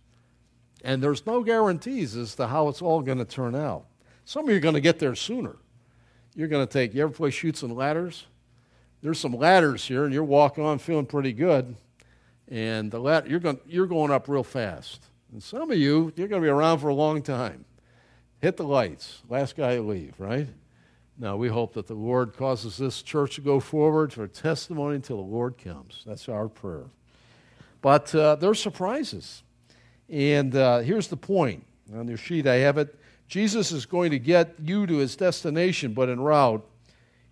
[0.83, 3.85] And there's no guarantees as to how it's all going to turn out.
[4.25, 5.55] Some of you are going to get there sooner.
[6.35, 8.25] You're going to take, you ever play Chutes and Ladders?
[9.01, 11.75] There's some ladders here, and you're walking on feeling pretty good
[12.47, 15.01] and the ladder, you're, going, you're going up real fast.
[15.31, 17.65] And some of you, you're going to be around for a long time.
[18.41, 19.21] Hit the lights.
[19.29, 20.47] Last guy to leave, right?
[21.17, 25.17] Now, we hope that the Lord causes this church to go forward for testimony until
[25.17, 26.03] the Lord comes.
[26.05, 26.85] That's our prayer.
[27.81, 29.43] But uh, there are surprises.
[30.09, 31.65] And uh, here's the point.
[31.93, 32.97] On your sheet, I have it.
[33.27, 36.65] Jesus is going to get you to his destination, but en route,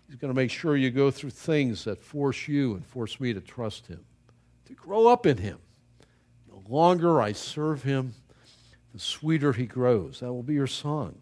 [0.08, 3.34] he's going to make sure you go through things that force you and force me
[3.34, 4.04] to trust him
[4.72, 5.60] to grow up in Him.
[6.48, 8.14] The longer I serve Him,
[8.94, 10.22] the sweeter He grows.
[10.22, 11.16] That will be your song.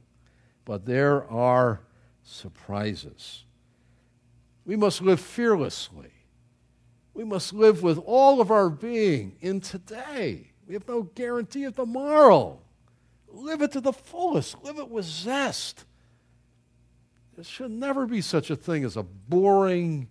[0.65, 1.81] But there are
[2.23, 3.43] surprises.
[4.65, 6.12] We must live fearlessly.
[7.13, 10.48] We must live with all of our being in today.
[10.69, 12.60] We have no guarantee of tomorrow.
[13.27, 15.84] Live it to the fullest, live it with zest.
[17.36, 20.10] There should never be such a thing as a boring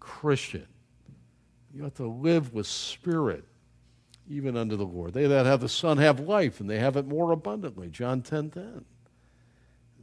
[0.00, 0.66] Christian.
[1.74, 3.44] You have to live with spirit,
[4.28, 5.12] even unto the Lord.
[5.12, 7.88] They that have the Son have life, and they have it more abundantly.
[7.88, 8.84] John 10 10.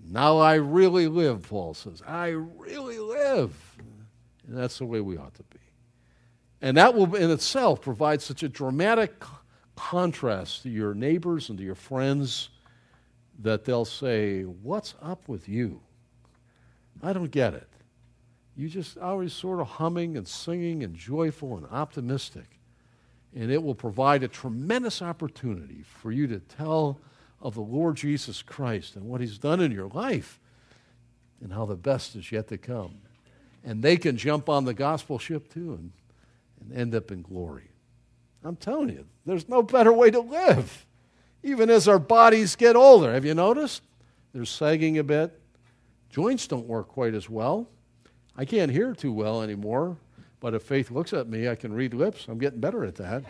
[0.06, 2.04] Now I really live, Paul says.
[2.06, 3.56] I really live.
[4.48, 5.60] And that's the way we ought to be.
[6.62, 9.20] And that will, in itself, provide such a dramatic
[9.82, 12.50] contrast to your neighbors and to your friends
[13.40, 15.82] that they'll say, What's up with you?
[17.02, 17.68] I don't get it.
[18.56, 22.60] You just always sort of humming and singing and joyful and optimistic.
[23.36, 27.00] And it will provide a tremendous opportunity for you to tell
[27.42, 30.40] of the Lord Jesus Christ and what He's done in your life
[31.42, 33.00] and how the best is yet to come.
[33.64, 35.92] And they can jump on the gospel ship too and,
[36.62, 37.71] and end up in glory.
[38.44, 40.86] I'm telling you, there's no better way to live,
[41.44, 43.14] even as our bodies get older.
[43.14, 43.84] Have you noticed?
[44.34, 45.40] They're sagging a bit.
[46.10, 47.68] Joints don't work quite as well.
[48.36, 49.98] I can't hear too well anymore,
[50.40, 52.26] but if Faith looks at me, I can read lips.
[52.28, 53.24] I'm getting better at that.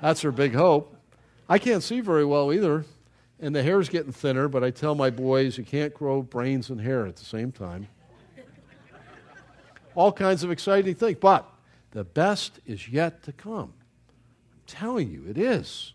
[0.00, 0.96] That's her big hope.
[1.48, 2.84] I can't see very well either,
[3.40, 6.80] and the hair's getting thinner, but I tell my boys you can't grow brains and
[6.80, 7.88] hair at the same time.
[9.94, 11.46] All kinds of exciting things, but
[11.90, 13.74] the best is yet to come.
[14.70, 15.94] Telling you, it is.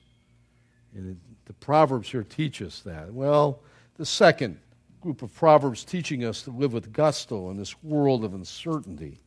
[0.93, 3.13] And the Proverbs here teach us that.
[3.13, 3.61] Well,
[3.97, 4.59] the second
[4.99, 9.21] group of Proverbs teaching us to live with gusto in this world of uncertainty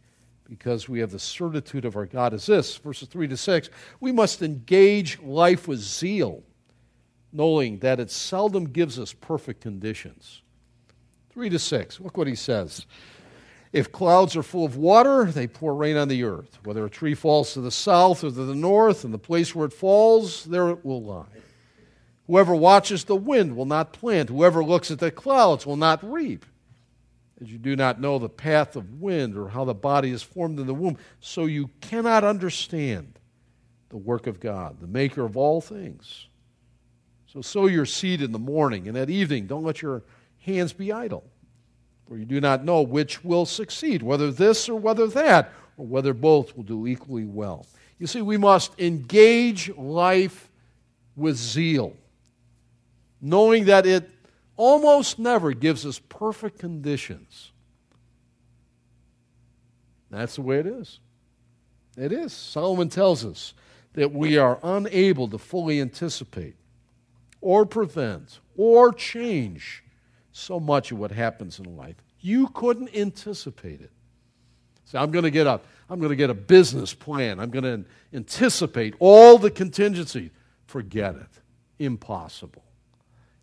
[0.44, 4.12] because we have the certitude of our God is this verses 3 to 6 we
[4.12, 6.42] must engage life with zeal
[7.32, 10.42] knowing that it seldom gives us perfect conditions
[11.30, 12.86] 3 to 6 look what he says
[13.72, 17.14] if clouds are full of water they pour rain on the earth whether a tree
[17.14, 20.70] falls to the south or to the north and the place where it falls there
[20.70, 21.24] it will lie
[22.28, 24.28] Whoever watches the wind will not plant.
[24.28, 26.44] Whoever looks at the clouds will not reap.
[27.40, 30.60] As you do not know the path of wind or how the body is formed
[30.60, 33.18] in the womb, so you cannot understand
[33.88, 36.26] the work of God, the maker of all things.
[37.32, 40.02] So sow your seed in the morning, and at evening don't let your
[40.40, 41.24] hands be idle.
[42.08, 46.14] For you do not know which will succeed, whether this or whether that, or whether
[46.14, 47.66] both will do equally well.
[47.98, 50.48] You see, we must engage life
[51.16, 51.94] with zeal,
[53.20, 54.08] knowing that it
[54.56, 57.52] almost never gives us perfect conditions.
[60.10, 61.00] That's the way it is.
[61.96, 62.32] It is.
[62.32, 63.52] Solomon tells us
[63.94, 66.54] that we are unable to fully anticipate
[67.40, 69.82] or prevent or change
[70.38, 71.96] so much of what happens in life.
[72.20, 73.90] You couldn't anticipate it.
[74.84, 77.40] So I'm going to get a, I'm going to get a business plan.
[77.40, 80.30] I'm going to anticipate all the contingencies.
[80.66, 81.28] Forget it.
[81.78, 82.62] Impossible.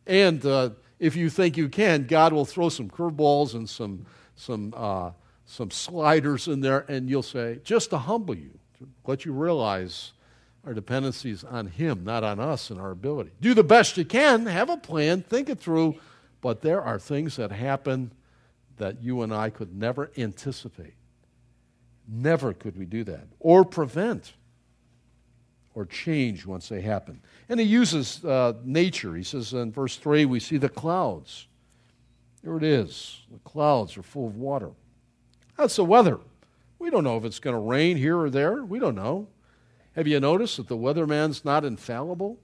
[0.08, 4.06] And uh, if you think you can, God will throw some curveballs and some,
[4.36, 5.12] some, uh,
[5.46, 10.14] some sliders in there, and you'll say, just to humble you, to let you realize
[10.66, 13.32] our dependencies on Him, not on us and our ability.
[13.40, 15.96] Do the best you can, have a plan, think it through,
[16.46, 18.12] but there are things that happen
[18.78, 20.94] that you and I could never anticipate.
[22.08, 24.34] Never could we do that, or prevent,
[25.74, 27.20] or change once they happen.
[27.50, 29.16] And he uses uh, nature.
[29.16, 31.48] He says in verse 3, we see the clouds.
[32.44, 33.24] There it is.
[33.32, 34.70] The clouds are full of water.
[35.58, 36.20] That's the weather.
[36.78, 38.64] We don't know if it's going to rain here or there.
[38.64, 39.30] We don't know.
[39.96, 42.38] Have you noticed that the weatherman's not infallible?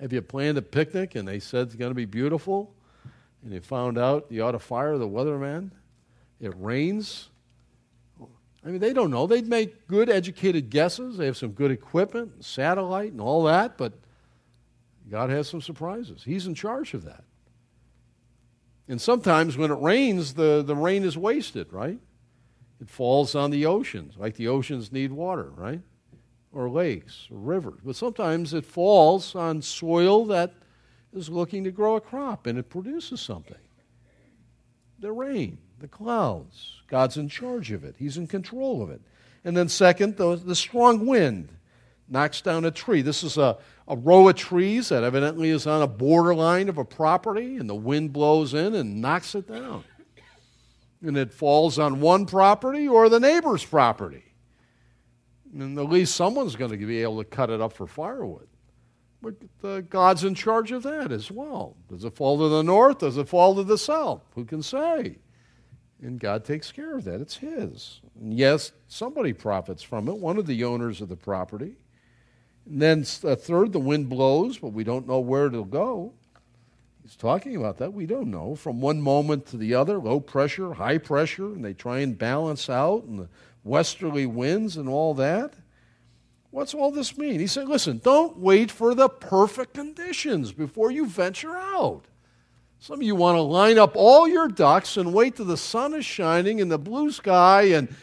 [0.00, 2.74] Have you planned a picnic and they said it's going to be beautiful?
[3.42, 5.70] And you found out you ought to fire the weatherman?
[6.40, 7.28] It rains?
[8.64, 9.26] I mean, they don't know.
[9.26, 11.16] They'd make good, educated guesses.
[11.16, 13.92] They have some good equipment, and satellite, and all that, but
[15.10, 16.22] God has some surprises.
[16.24, 17.24] He's in charge of that.
[18.88, 21.98] And sometimes when it rains, the, the rain is wasted, right?
[22.80, 25.80] It falls on the oceans, like the oceans need water, right?
[26.52, 27.80] Or lakes or rivers.
[27.84, 30.54] But sometimes it falls on soil that
[31.12, 33.56] is looking to grow a crop and it produces something.
[34.98, 39.00] The rain, the clouds, God's in charge of it, He's in control of it.
[39.44, 41.48] And then, second, the, the strong wind
[42.08, 43.00] knocks down a tree.
[43.00, 43.56] This is a,
[43.88, 47.74] a row of trees that evidently is on a borderline of a property, and the
[47.74, 49.84] wind blows in and knocks it down.
[51.02, 54.24] And it falls on one property or the neighbor's property.
[55.52, 58.46] And at least someone's going to be able to cut it up for firewood.
[59.22, 61.76] But God's in charge of that as well.
[61.88, 63.00] Does it fall to the north?
[63.00, 64.22] Does it fall to the south?
[64.34, 65.18] Who can say?
[66.00, 67.20] And God takes care of that.
[67.20, 68.00] It's His.
[68.18, 71.76] And yes, somebody profits from it, one of the owners of the property.
[72.64, 76.14] And then a third, the wind blows, but we don't know where it'll go.
[77.02, 77.92] He's talking about that.
[77.92, 78.54] We don't know.
[78.54, 82.70] From one moment to the other, low pressure, high pressure, and they try and balance
[82.70, 83.28] out, and the
[83.64, 85.54] westerly winds and all that.
[86.50, 87.38] What's all this mean?
[87.38, 92.06] He said, listen, don't wait for the perfect conditions before you venture out.
[92.80, 95.94] Some of you want to line up all your ducks and wait till the sun
[95.94, 97.94] is shining and the blue sky and,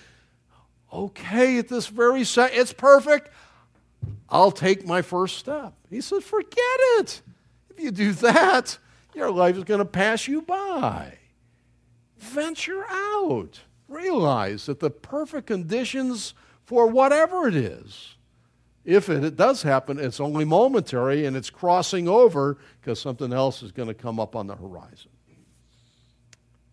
[0.93, 3.29] okay, at this very second, it's perfect.
[4.29, 5.73] I'll take my first step.
[5.89, 7.21] He said, forget it.
[7.69, 8.77] If you do that,
[9.15, 11.17] your life is going to pass you by.
[12.17, 18.15] Venture out realize that the perfect conditions for whatever it is,
[18.83, 23.61] if it, it does happen, it's only momentary and it's crossing over because something else
[23.61, 25.11] is going to come up on the horizon.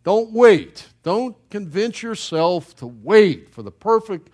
[0.05, 0.88] Don't wait.
[1.03, 4.31] Don't convince yourself to wait for the perfect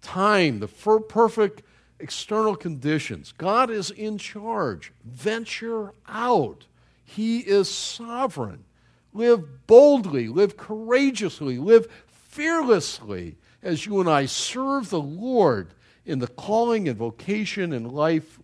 [0.00, 1.62] time, the perfect
[1.98, 3.32] external conditions.
[3.36, 4.92] God is in charge.
[5.04, 6.66] Venture out.
[7.04, 8.64] He is sovereign.
[9.12, 11.88] Live boldly, live courageously, live
[12.30, 15.74] fearlessly as you and I serve the Lord
[16.06, 18.38] in the calling and vocation and life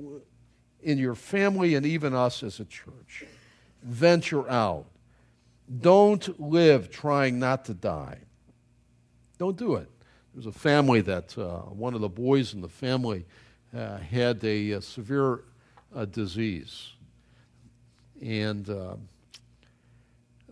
[0.82, 3.24] in your family and even us as a church.
[3.82, 4.86] Venture out.
[5.80, 8.18] Don't live trying not to die.
[9.38, 9.88] Don't do it.
[10.34, 13.24] There's a family that uh, one of the boys in the family
[13.74, 15.44] uh, had a, a severe
[15.94, 16.92] uh, disease.
[18.20, 18.96] And uh,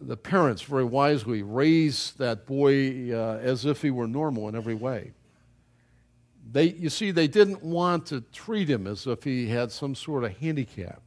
[0.07, 4.74] the parents very wisely raised that boy uh, as if he were normal in every
[4.74, 5.12] way.
[6.50, 10.24] They, you see, they didn't want to treat him as if he had some sort
[10.24, 11.00] of handicap.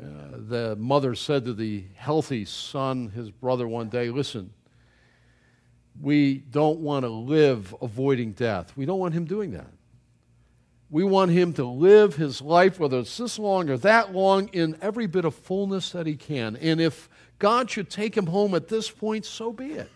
[0.00, 0.06] Uh,
[0.48, 4.52] the mother said to the healthy son, his brother, one day, Listen,
[6.00, 8.76] we don't want to live avoiding death.
[8.76, 9.70] We don't want him doing that.
[10.90, 14.76] We want him to live his life, whether it's this long or that long, in
[14.80, 16.56] every bit of fullness that he can.
[16.56, 17.08] And if
[17.44, 19.90] God should take him home at this point, so be it.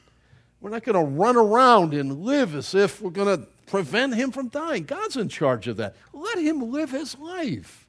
[0.61, 4.33] We're not going to run around and live as if we're going to prevent him
[4.33, 4.85] from dying.
[4.85, 5.97] God's in charge of that.
[6.13, 7.89] Let him live his life.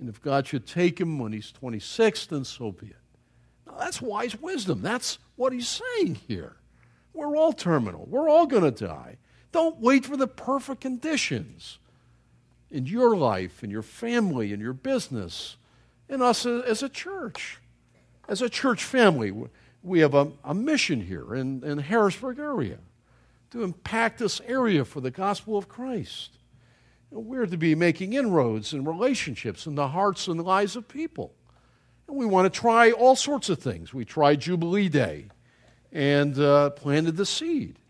[0.00, 2.96] And if God should take him when he's 26, then so be it.
[3.68, 4.82] Now, that's wise wisdom.
[4.82, 6.56] That's what he's saying here.
[7.14, 8.08] We're all terminal.
[8.10, 9.18] We're all going to die.
[9.52, 11.78] Don't wait for the perfect conditions
[12.68, 15.56] in your life, in your family, in your business,
[16.08, 17.60] in us as a church.
[18.32, 19.30] As a church family,
[19.82, 22.78] we have a, a mission here in, in Harrisburg area
[23.50, 26.38] to impact this area for the gospel of Christ.
[27.10, 31.34] And we're to be making inroads in relationships in the hearts and lives of people.
[32.08, 33.92] And we want to try all sorts of things.
[33.92, 35.26] We tried Jubilee Day
[35.92, 37.80] and uh, planted the seed.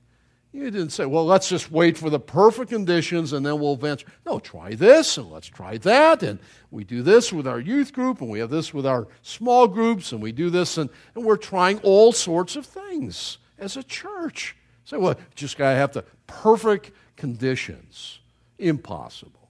[0.53, 4.07] You didn't say, well, let's just wait for the perfect conditions and then we'll venture.
[4.27, 6.23] No, try this and let's try that.
[6.23, 6.39] And
[6.71, 10.13] we do this with our youth group and we have this with our small groups
[10.13, 14.55] and we do this and, and we're trying all sorts of things as a church.
[14.85, 18.19] Say, well, just got to have the perfect conditions.
[18.59, 19.49] Impossible.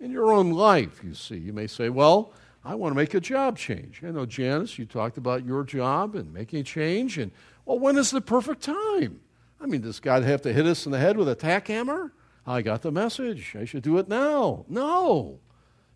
[0.00, 2.32] In your own life, you see, you may say, well,
[2.62, 4.02] I want to make a job change.
[4.04, 7.16] I know, Janice, you talked about your job and making a change.
[7.16, 7.32] And,
[7.64, 9.20] well, when is the perfect time?
[9.62, 12.12] I mean, does God have to hit us in the head with a tack hammer?
[12.44, 13.54] I got the message.
[13.58, 14.64] I should do it now.
[14.68, 15.38] No.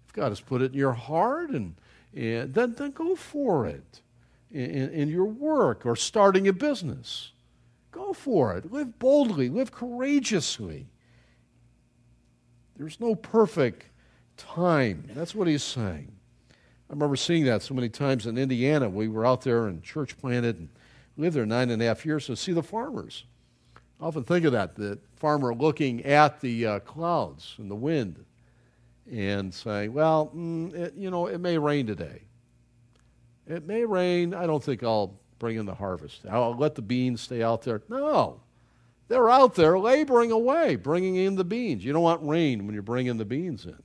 [0.06, 1.74] If God has put it in your heart, and,
[2.14, 4.00] and then, then go for it
[4.52, 7.32] in, in your work or starting a business.
[7.90, 8.70] Go for it.
[8.70, 10.86] Live boldly, live courageously.
[12.76, 13.86] There's no perfect
[14.36, 15.10] time.
[15.14, 16.12] That's what he's saying.
[16.88, 18.88] I remember seeing that so many times in Indiana.
[18.88, 20.68] We were out there and church planted and
[21.16, 23.24] lived there nine and a half years to see the farmers.
[24.00, 28.24] I often think of that, the farmer looking at the uh, clouds and the wind
[29.10, 32.22] and saying, well, mm, it, you know, it may rain today.
[33.46, 34.34] It may rain.
[34.34, 36.26] I don't think I'll bring in the harvest.
[36.28, 37.82] I'll let the beans stay out there.
[37.88, 38.40] No.
[39.08, 41.84] They're out there laboring away, bringing in the beans.
[41.84, 43.78] You don't want rain when you're bringing the beans in.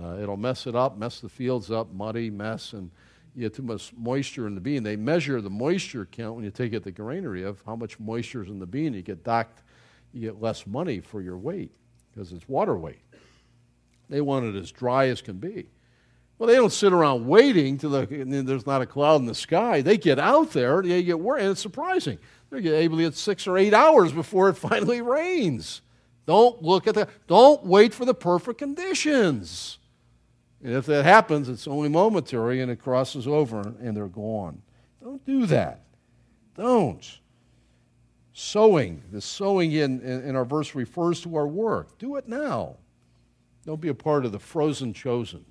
[0.00, 2.90] Uh, it'll mess it up, mess the fields up, muddy, mess, and
[3.34, 4.82] you have too much moisture in the bean.
[4.82, 7.98] They measure the moisture count when you take it to the granary of how much
[7.98, 8.94] moisture is in the bean.
[8.94, 9.62] You get docked,
[10.12, 11.72] you get less money for your weight
[12.12, 13.00] because it's water weight.
[14.08, 15.68] They want it as dry as can be.
[16.38, 18.06] Well, they don't sit around waiting till the,
[18.44, 19.80] there's not a cloud in the sky.
[19.80, 22.18] They get out there, they get and it's surprising.
[22.50, 25.80] They're able to get six or eight hours before it finally rains.
[26.26, 27.10] Don't look at that.
[27.26, 29.78] Don't wait for the perfect conditions.
[30.62, 34.62] And if that happens, it's only momentary and it crosses over and they're gone.
[35.02, 35.82] Don't do that.
[36.56, 37.18] Don't.
[38.32, 41.98] Sowing, the sowing in, in, our verse refers to our work.
[41.98, 42.76] Do it now.
[43.66, 45.44] Don't be a part of the frozen chosen.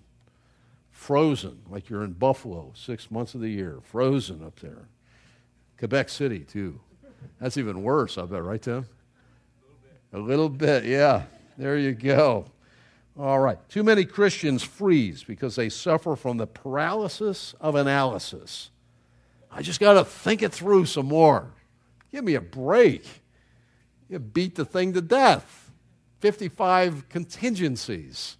[0.89, 3.80] Frozen, like you're in Buffalo six months of the year.
[3.84, 4.88] Frozen up there.
[5.78, 6.80] Quebec City, too.
[7.39, 8.86] That's even worse, I bet, right, Tim?
[10.14, 11.24] A little bit, A little bit yeah.
[11.57, 12.45] There you go.
[13.20, 13.57] All right.
[13.70, 18.70] Too many Christians freeze because they suffer from the paralysis of analysis.
[19.51, 21.51] I just got to think it through some more.
[22.12, 23.05] Give me a break.
[24.07, 25.72] You beat the thing to death.
[26.20, 28.38] 55 contingencies.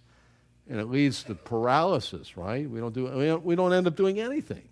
[0.68, 2.68] And it leads to paralysis, right?
[2.68, 4.68] We don't, do, we don't, we don't end up doing anything.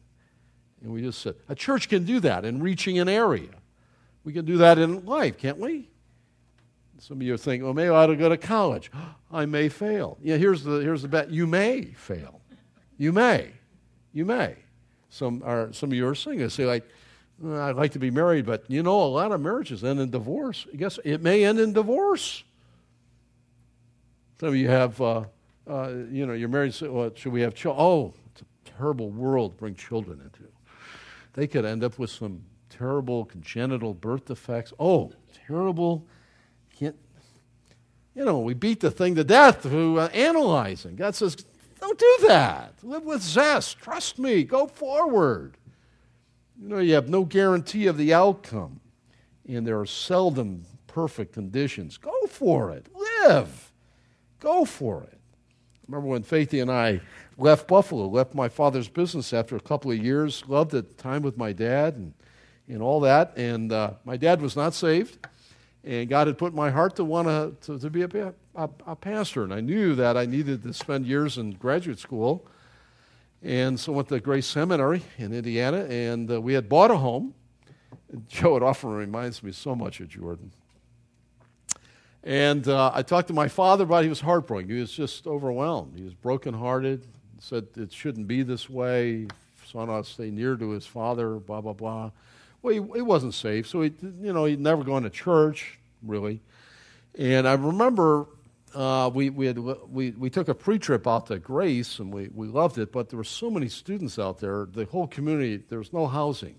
[0.83, 1.39] And we just sit.
[1.49, 3.51] A church can do that in reaching an area.
[4.25, 5.90] We can do that in life, can't we?
[7.01, 8.91] Some of you are thinking, well, maybe I ought to go to college.
[9.33, 10.19] I may fail.
[10.23, 11.31] Yeah, here's the, here's the bet.
[11.31, 12.41] You may fail.
[12.99, 13.53] You may.
[14.13, 14.57] You may.
[15.09, 16.87] Some, are, some of you are saying, say, like,
[17.43, 20.67] I'd like to be married, but you know, a lot of marriages end in divorce.
[20.73, 22.45] I guess it may end in divorce.
[24.39, 25.25] Some of you have, uh,
[25.67, 27.83] uh, you know, you're married, so, well, should we have children?
[27.83, 30.51] Oh, it's a terrible world to bring children into.
[31.33, 34.75] They could end up with some terrible congenital birth defects.
[34.79, 35.13] Oh,
[35.47, 36.07] terrible
[36.81, 40.97] you know, we beat the thing to death through uh, analyzing.
[40.97, 41.37] God says,
[41.81, 42.75] don't do that.
[42.83, 43.79] Live with zest.
[43.79, 44.45] Trust me.
[44.45, 45.57] Go forward.
[46.61, 48.81] You know, you have no guarantee of the outcome,
[49.49, 51.97] and there are seldom perfect conditions.
[51.97, 52.87] Go for it.
[53.23, 53.73] Live.
[54.41, 55.19] Go for it.
[55.87, 57.01] remember when Faithy and I
[57.39, 61.39] left Buffalo, left my father's business after a couple of years, loved the time with
[61.39, 62.13] my dad and,
[62.69, 63.33] and all that.
[63.39, 65.17] And uh, my dad was not saved.
[65.85, 69.45] And God had put my heart to want to, to be a, a, a, pastor.
[69.45, 72.47] And I knew that I needed to spend years in graduate school.
[73.43, 76.97] And so I went to Grace Seminary in Indiana, and uh, we had bought a
[76.99, 77.35] home.
[78.29, 80.53] Joe, it often reminds me so much of Jordan.
[82.23, 84.03] And uh, I talked to my father about it.
[84.05, 84.69] He was heartbroken.
[84.69, 85.97] He was just overwhelmed.
[85.97, 87.07] He was brokenhearted.
[87.39, 89.27] Said it shouldn't be this way.
[89.65, 92.11] Son ought to stay near to his father, blah, blah, blah.
[92.63, 96.43] Well, he, he wasn't safe, so he, you know, he'd never gone to church, really.
[97.19, 98.29] And I remember
[98.75, 102.29] uh, we, we, had, we, we took a pre trip out to Grace and we,
[102.35, 105.79] we loved it, but there were so many students out there, the whole community, there
[105.79, 106.57] was no housing.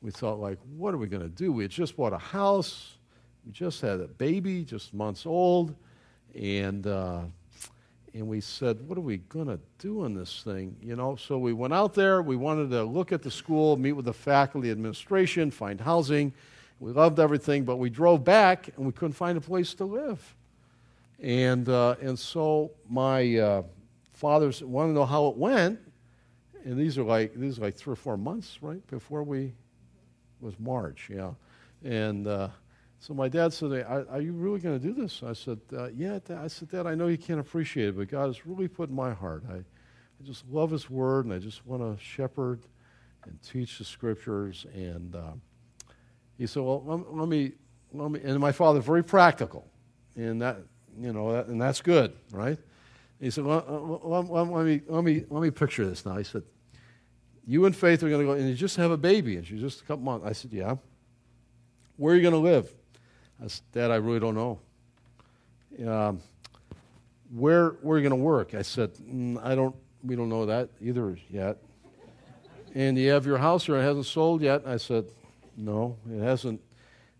[0.00, 1.52] We thought, like, what are we going to do?
[1.52, 2.96] We had just bought a house,
[3.44, 5.74] we just had a baby, just months old,
[6.34, 7.22] and, uh,
[8.16, 10.74] and we said, what are we going to do on this thing?
[10.80, 13.92] You know, so we went out there, we wanted to look at the school, meet
[13.92, 16.32] with the faculty administration, find housing.
[16.80, 20.34] We loved everything, but we drove back and we couldn't find a place to live.
[21.20, 23.62] And, uh, and so my uh,
[24.14, 25.78] fathers wanted to know how it went.
[26.64, 29.52] And these are like these are like three or four months, right, before we
[30.40, 31.30] was March, yeah.
[31.84, 32.48] And uh,
[33.06, 35.22] so my dad said, are, are you really going to do this?
[35.24, 36.18] I said, uh, Yeah.
[36.26, 36.38] Dad.
[36.38, 38.96] I said, Dad, I know you can't appreciate it, but God has really put in
[38.96, 39.44] my heart.
[39.48, 42.62] I, I just love His Word, and I just want to shepherd
[43.24, 44.66] and teach the Scriptures.
[44.74, 45.34] And uh,
[46.36, 47.52] he said, Well, let, let, me,
[47.92, 49.70] let me, and my father, very practical.
[50.16, 50.58] And that,
[50.98, 52.58] you know, that, and that's good, right?
[53.20, 56.16] He said, well, let, let, let, me, let, me, let me picture this now.
[56.16, 56.42] He said,
[57.46, 59.60] You and Faith are going to go, and you just have a baby, and she's
[59.60, 60.26] just a couple months.
[60.26, 60.74] I said, Yeah.
[61.98, 62.74] Where are you going to live?
[63.42, 64.58] I said, Dad, I really don't know.
[65.86, 66.20] Um,
[67.34, 68.54] where, you going to work?
[68.54, 71.58] I said, mm, I don't, we don't know that either yet.
[72.74, 74.62] and you have your house or it hasn't sold yet?
[74.66, 75.06] I said,
[75.56, 76.60] No, it hasn't.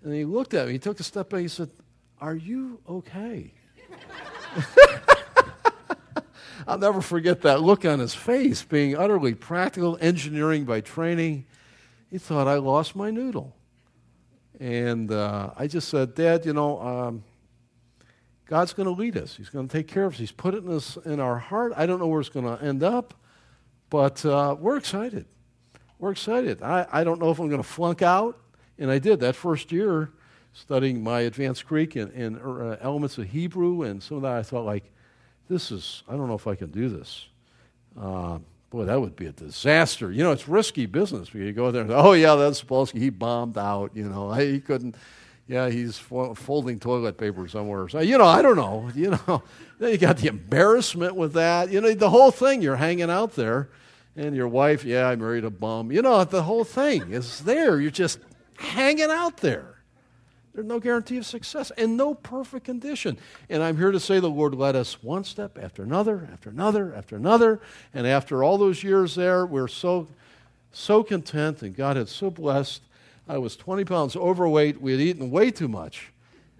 [0.04, 0.72] And he looked at me.
[0.72, 1.40] He took a step back.
[1.40, 1.70] He said,
[2.20, 3.52] Are you okay?
[6.68, 11.46] I'll never forget that look on his face, being utterly practical, engineering by training.
[12.10, 13.55] He thought I lost my noodle.
[14.58, 17.24] And uh, I just said, Dad, you know, um,
[18.46, 19.36] God's going to lead us.
[19.36, 20.18] He's going to take care of us.
[20.18, 21.72] He's put it in, us, in our heart.
[21.76, 23.14] I don't know where it's going to end up,
[23.90, 25.26] but uh, we're excited.
[25.98, 26.62] We're excited.
[26.62, 28.38] I, I don't know if I'm going to flunk out.
[28.78, 30.12] And I did that first year
[30.52, 34.36] studying my advanced Greek and, and uh, elements of Hebrew and some of that.
[34.36, 34.92] I thought, like,
[35.48, 37.26] this is, I don't know if I can do this.
[38.76, 40.12] Boy, that would be a disaster.
[40.12, 41.32] You know, it's risky business.
[41.32, 42.98] You go there and say, oh, yeah, that's Sapolsky.
[42.98, 43.92] He bombed out.
[43.94, 44.96] You know, he couldn't,
[45.48, 47.88] yeah, he's folding toilet paper somewhere.
[47.88, 48.90] So, you know, I don't know.
[48.94, 49.42] You know,
[49.78, 51.72] then you got the embarrassment with that.
[51.72, 53.70] You know, the whole thing, you're hanging out there.
[54.14, 55.90] And your wife, yeah, I married a bum.
[55.90, 57.80] You know, the whole thing is there.
[57.80, 58.18] You're just
[58.58, 59.75] hanging out there.
[60.56, 63.18] There's no guarantee of success and no perfect condition.
[63.50, 66.94] And I'm here to say the Lord led us one step after another, after another,
[66.94, 67.60] after another.
[67.92, 70.08] And after all those years there, we're so,
[70.72, 72.80] so content and God had so blessed.
[73.28, 74.80] I was 20 pounds overweight.
[74.80, 76.10] We had eaten way too much.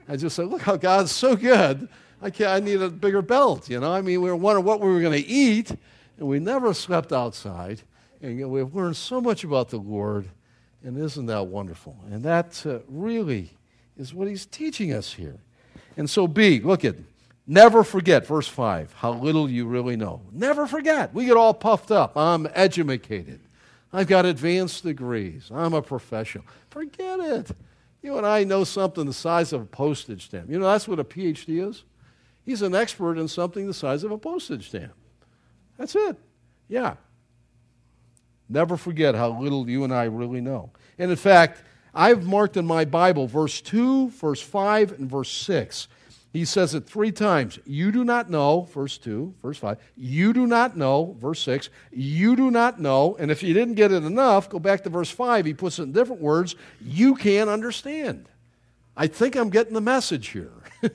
[0.07, 1.89] I just said, look how God's so good.
[2.21, 3.91] I, can't, I need a bigger belt, you know.
[3.91, 7.15] I mean, we were wondering what we were going to eat, and we never slept
[7.15, 7.81] outside.
[8.21, 10.29] And we've learned so much about the Lord,
[10.85, 11.97] and isn't that wonderful?
[12.11, 13.56] And that uh, really
[13.97, 15.39] is what he's teaching us here.
[15.97, 16.97] And so, B, look at,
[17.47, 20.23] never forget, verse 5, how little you really know.
[20.33, 21.15] Never forget.
[21.15, 22.17] We get all puffed up.
[22.17, 23.41] I'm educated.
[23.93, 25.51] I've got advanced degrees.
[25.53, 26.45] I'm a professional.
[26.69, 27.51] Forget it.
[28.03, 30.51] You and I know something the size of a postage stamp.
[30.51, 31.85] You know, that's what a PhD is.
[32.45, 34.93] He's an expert in something the size of a postage stamp.
[35.79, 36.17] That's it.
[36.69, 36.95] Yeah.
[38.49, 40.71] Never forget how little you and I really know.
[40.99, 41.63] And in fact,
[41.97, 45.89] I've marked in my Bible verse 2, verse 5, and verse 6.
[46.31, 47.59] He says it three times.
[47.65, 49.79] You do not know, verse 2, verse 5.
[49.97, 51.71] You do not know, verse 6.
[51.91, 53.17] You do not know.
[53.19, 55.47] And if you didn't get it enough, go back to verse 5.
[55.47, 56.55] He puts it in different words.
[56.83, 58.29] You can't understand.
[58.95, 60.53] I think I'm getting the message here.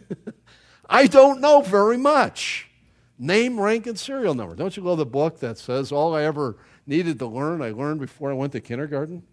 [0.89, 2.69] I don't know very much.
[3.17, 4.55] Name, rank, and serial number.
[4.55, 7.99] Don't you love the book that says all I ever needed to learn, I learned
[7.99, 9.23] before I went to kindergarten?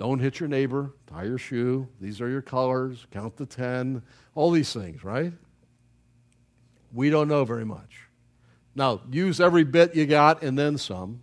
[0.00, 4.00] Don't hit your neighbor, tie your shoe, these are your colors, count to 10,
[4.34, 5.34] all these things, right?
[6.94, 8.08] We don't know very much.
[8.74, 11.20] Now, use every bit you got and then some.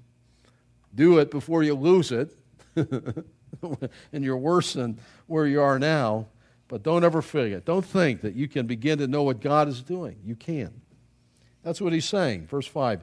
[0.94, 2.32] Do it before you lose it,
[2.76, 6.28] and you're worse than where you are now.
[6.68, 7.66] But don't ever forget.
[7.66, 10.18] Don't think that you can begin to know what God is doing.
[10.24, 10.82] You can.
[11.64, 12.46] That's what he's saying.
[12.46, 13.02] Verse 5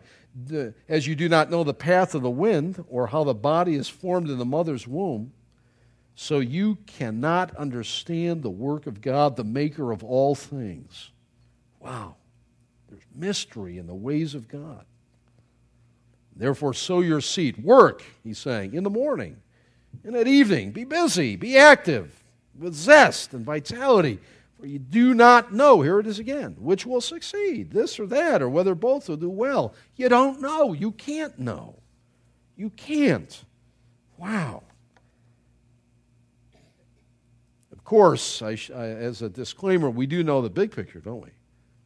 [0.88, 3.88] As you do not know the path of the wind or how the body is
[3.88, 5.32] formed in the mother's womb,
[6.14, 11.10] so you cannot understand the work of God, the maker of all things.
[11.80, 12.16] Wow.
[12.88, 14.84] There's mystery in the ways of God.
[16.36, 17.62] Therefore, sow your seed.
[17.62, 19.36] Work, he's saying, in the morning
[20.04, 20.72] and at evening.
[20.72, 22.22] Be busy, be active
[22.58, 24.18] with zest and vitality.
[24.58, 28.40] For you do not know, here it is again, which will succeed, this or that,
[28.40, 29.74] or whether both will do well.
[29.96, 30.72] You don't know.
[30.72, 31.76] You can't know.
[32.56, 33.44] You can't.
[34.16, 34.62] Wow.
[37.85, 41.28] Of course, I, I, as a disclaimer, we do know the big picture, don't we?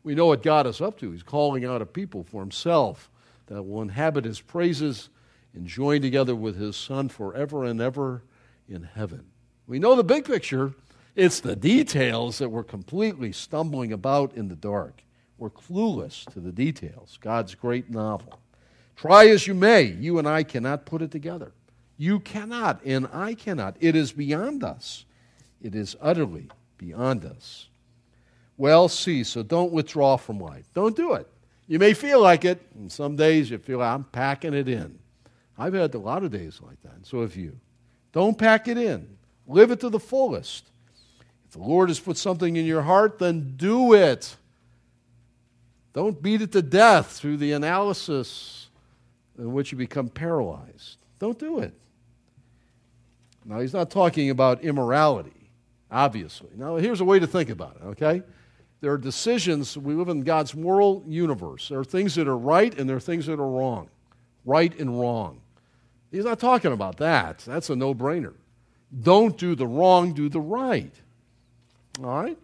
[0.04, 1.10] We know what God is up to.
[1.10, 3.10] He's calling out a people for himself
[3.46, 5.08] that will inhabit his praises
[5.54, 8.22] and join together with his Son forever and ever
[8.68, 9.24] in heaven.
[9.66, 10.72] We know the big picture.
[11.16, 15.02] It's the details that we're completely stumbling about in the dark.
[15.36, 17.18] We're clueless to the details.
[17.20, 18.38] God's great novel.
[18.94, 21.50] Try as you may, you and I cannot put it together.
[21.96, 23.76] You cannot, and I cannot.
[23.80, 25.04] It is beyond us.
[25.62, 27.68] It is utterly beyond us.
[28.56, 30.66] Well, see, so don't withdraw from life.
[30.74, 31.28] Don't do it.
[31.66, 34.98] You may feel like it, and some days you feel like I'm packing it in.
[35.56, 37.58] I've had a lot of days like that, and so have you.
[38.12, 39.06] Don't pack it in.
[39.46, 40.64] Live it to the fullest.
[41.46, 44.36] If the Lord has put something in your heart, then do it.
[45.92, 48.68] Don't beat it to death through the analysis
[49.38, 50.96] in which you become paralyzed.
[51.18, 51.72] Don't do it.
[53.44, 55.37] Now, he's not talking about immorality,
[55.90, 56.50] obviously.
[56.56, 58.22] Now, here's a way to think about it, okay?
[58.80, 61.68] There are decisions, we live in God's moral universe.
[61.68, 63.88] There are things that are right and there are things that are wrong.
[64.44, 65.40] Right and wrong.
[66.10, 67.38] He's not talking about that.
[67.40, 68.34] That's a no brainer.
[69.02, 70.94] Don't do the wrong, do the right.
[72.02, 72.38] All right?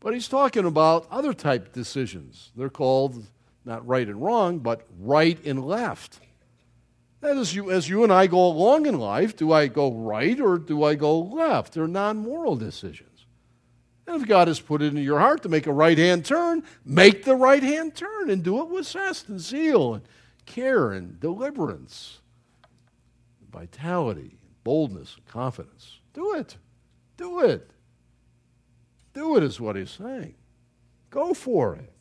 [0.00, 2.50] But he's talking about other type decisions.
[2.56, 3.22] They're called
[3.64, 6.20] not right and wrong, but right and left.
[7.20, 10.38] That is, you, as you and I go along in life, do I go right
[10.38, 11.72] or do I go left?
[11.72, 13.26] They're non moral decisions.
[14.06, 16.62] And if God has put it in your heart to make a right hand turn,
[16.84, 20.04] make the right hand turn and do it with zest and zeal and
[20.44, 22.20] care and deliverance,
[23.50, 25.98] vitality, boldness, and confidence.
[26.12, 26.56] Do it.
[27.16, 27.70] Do it.
[29.12, 30.34] Do it, is what he's saying.
[31.10, 31.92] Go for it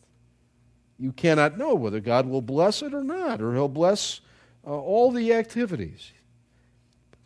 [0.97, 4.21] you cannot know whether God will bless it or not, or He'll bless
[4.65, 6.11] uh, all the activities.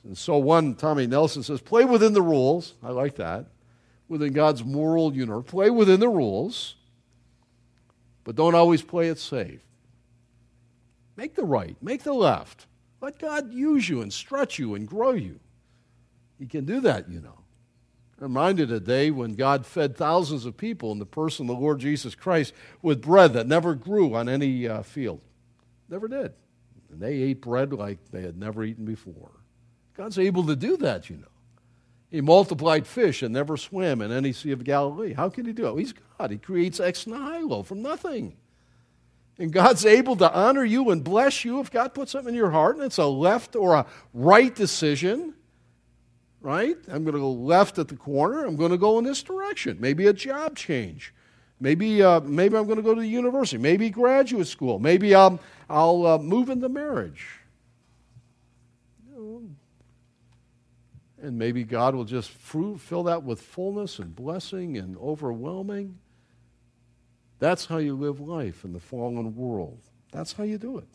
[0.03, 2.73] And so, one, Tommy Nelson says, play within the rules.
[2.83, 3.47] I like that.
[4.07, 5.45] Within God's moral universe.
[5.47, 6.75] Play within the rules,
[8.23, 9.61] but don't always play it safe.
[11.15, 12.65] Make the right, make the left.
[13.01, 15.39] Let God use you and stretch you and grow you.
[16.39, 17.39] He can do that, you know
[18.19, 21.61] i reminded a day when God fed thousands of people in the person of the
[21.61, 25.21] Lord Jesus Christ with bread that never grew on any uh, field.
[25.87, 26.33] Never did.
[26.91, 29.31] And they ate bread like they had never eaten before.
[29.95, 31.27] God's able to do that, you know.
[32.09, 35.13] He multiplied fish and never swam in any Sea of Galilee.
[35.13, 35.79] How can he do it?
[35.79, 36.31] He's God.
[36.31, 38.35] He creates ex nihilo from nothing.
[39.37, 42.49] And God's able to honor you and bless you if God puts something in your
[42.49, 45.35] heart and it's a left or a right decision
[46.41, 46.77] right?
[46.87, 48.45] I'm going to go left at the corner.
[48.45, 49.77] I'm going to go in this direction.
[49.79, 51.13] Maybe a job change.
[51.59, 53.57] Maybe, uh, maybe I'm going to go to the university.
[53.57, 54.79] Maybe graduate school.
[54.79, 55.33] Maybe I'm.
[55.33, 57.27] um, I'll uh, move into marriage.
[61.21, 65.99] And maybe God will just fill that with fullness and blessing and overwhelming.
[67.39, 69.79] That's how you live life in the fallen world.
[70.11, 70.87] That's how you do it.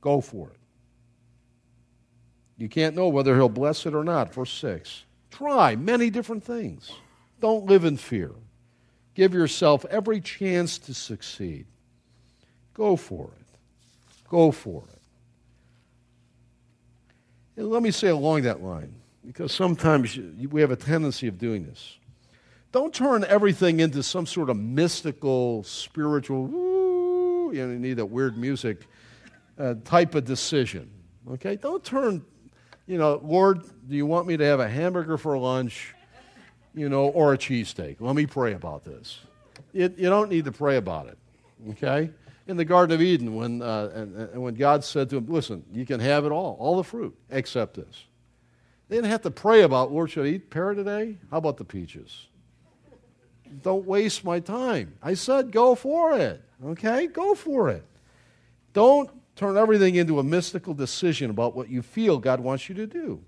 [0.00, 0.58] Go for it.
[2.56, 4.32] You can't know whether he'll bless it or not.
[4.32, 5.04] Verse 6.
[5.30, 6.92] Try many different things.
[7.40, 8.30] Don't live in fear.
[9.14, 11.66] Give yourself every chance to succeed.
[12.74, 13.58] Go for it.
[14.28, 15.00] Go for it.
[17.56, 18.94] And let me say along that line,
[19.24, 20.18] because sometimes
[20.50, 21.98] we have a tendency of doing this.
[22.72, 28.86] Don't turn everything into some sort of mystical, spiritual, you, you need that weird music
[29.56, 30.90] uh, type of decision.
[31.30, 31.54] Okay?
[31.54, 32.24] Don't turn
[32.86, 35.93] you know, Lord, do you want me to have a hamburger for lunch,
[36.74, 37.96] you know, or a cheesesteak?
[38.00, 39.20] Let me pray about this.
[39.72, 41.18] It, you don't need to pray about it,
[41.70, 42.10] okay?
[42.46, 45.64] In the Garden of Eden, when, uh, and, and when God said to him, listen,
[45.72, 48.04] you can have it all, all the fruit, except this.
[48.88, 51.16] They didn't have to pray about, Lord, should I eat pear today?
[51.30, 52.26] How about the peaches?
[53.62, 54.94] Don't waste my time.
[55.02, 57.06] I said, go for it, okay?
[57.06, 57.84] Go for it.
[58.72, 62.86] Don't turn everything into a mystical decision about what you feel God wants you to
[62.86, 63.22] do.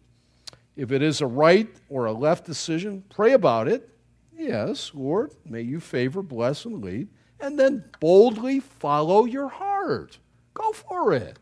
[0.77, 3.89] If it is a right or a left decision, pray about it.
[4.37, 7.09] Yes, Lord, may you favor, bless, and lead.
[7.41, 10.19] And then boldly follow your heart.
[10.55, 11.39] Go for it.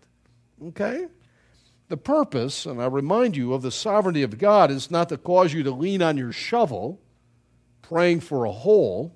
[0.68, 1.08] Okay?
[1.88, 5.52] The purpose, and I remind you of the sovereignty of God, is not to cause
[5.52, 7.00] you to lean on your shovel
[7.82, 9.14] praying for a hole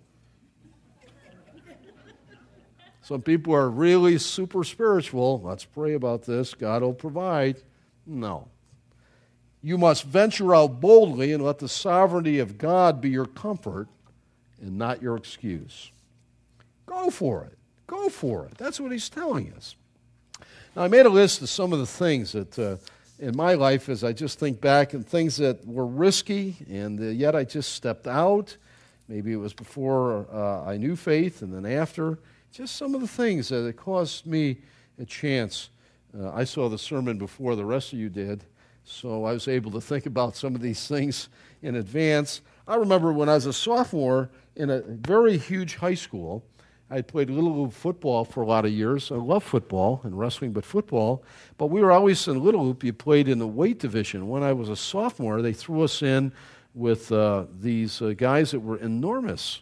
[3.09, 5.41] some people are really super spiritual.
[5.43, 6.53] Let's pray about this.
[6.53, 7.63] God will provide.
[8.05, 8.49] No.
[9.63, 13.89] You must venture out boldly and let the sovereignty of God be your comfort
[14.61, 15.91] and not your excuse.
[16.87, 17.59] Go for it.
[17.87, 18.57] Go for it.
[18.57, 19.75] That's what he's telling us.
[20.77, 22.77] Now, I made a list of some of the things that uh,
[23.19, 27.05] in my life as I just think back and things that were risky and uh,
[27.05, 28.57] yet I just stepped out
[29.09, 32.19] Maybe it was before uh, I knew Faith and then after.
[32.53, 34.59] Just some of the things that it caused me
[35.01, 35.71] a chance.
[36.19, 38.45] Uh, I saw the sermon before the rest of you did,
[38.89, 41.29] so I was able to think about some of these things
[41.61, 42.41] in advance.
[42.67, 46.43] I remember when I was a sophomore in a very huge high school,
[46.91, 49.13] I played little loop football for a lot of years.
[49.13, 51.23] I love football and wrestling, but football.
[51.59, 52.83] But we were always in little loop.
[52.83, 54.27] You played in the weight division.
[54.27, 56.33] When I was a sophomore, they threw us in
[56.75, 59.61] with uh, these uh, guys that were enormous.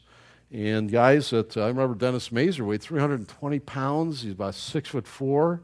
[0.53, 4.23] And guys that uh, I remember Dennis Mazer weighed 320 pounds.
[4.23, 5.63] He's about six foot four.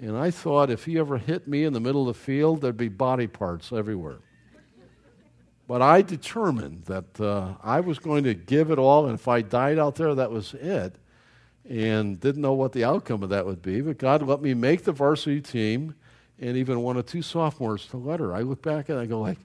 [0.00, 2.76] And I thought if he ever hit me in the middle of the field, there'd
[2.76, 4.18] be body parts everywhere.
[5.68, 9.42] But I determined that uh, I was going to give it all, and if I
[9.42, 10.94] died out there, that was it.
[11.68, 13.80] And didn't know what the outcome of that would be.
[13.80, 15.96] But God let me make the varsity team,
[16.38, 18.32] and even one or two sophomores to letter.
[18.32, 19.38] I look back and I go like,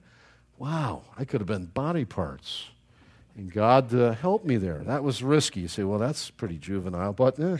[0.58, 2.66] wow, I could have been body parts.
[3.36, 4.78] And God uh, helped me there.
[4.78, 5.60] That was risky.
[5.60, 7.56] You say, well, that's pretty juvenile, but eh.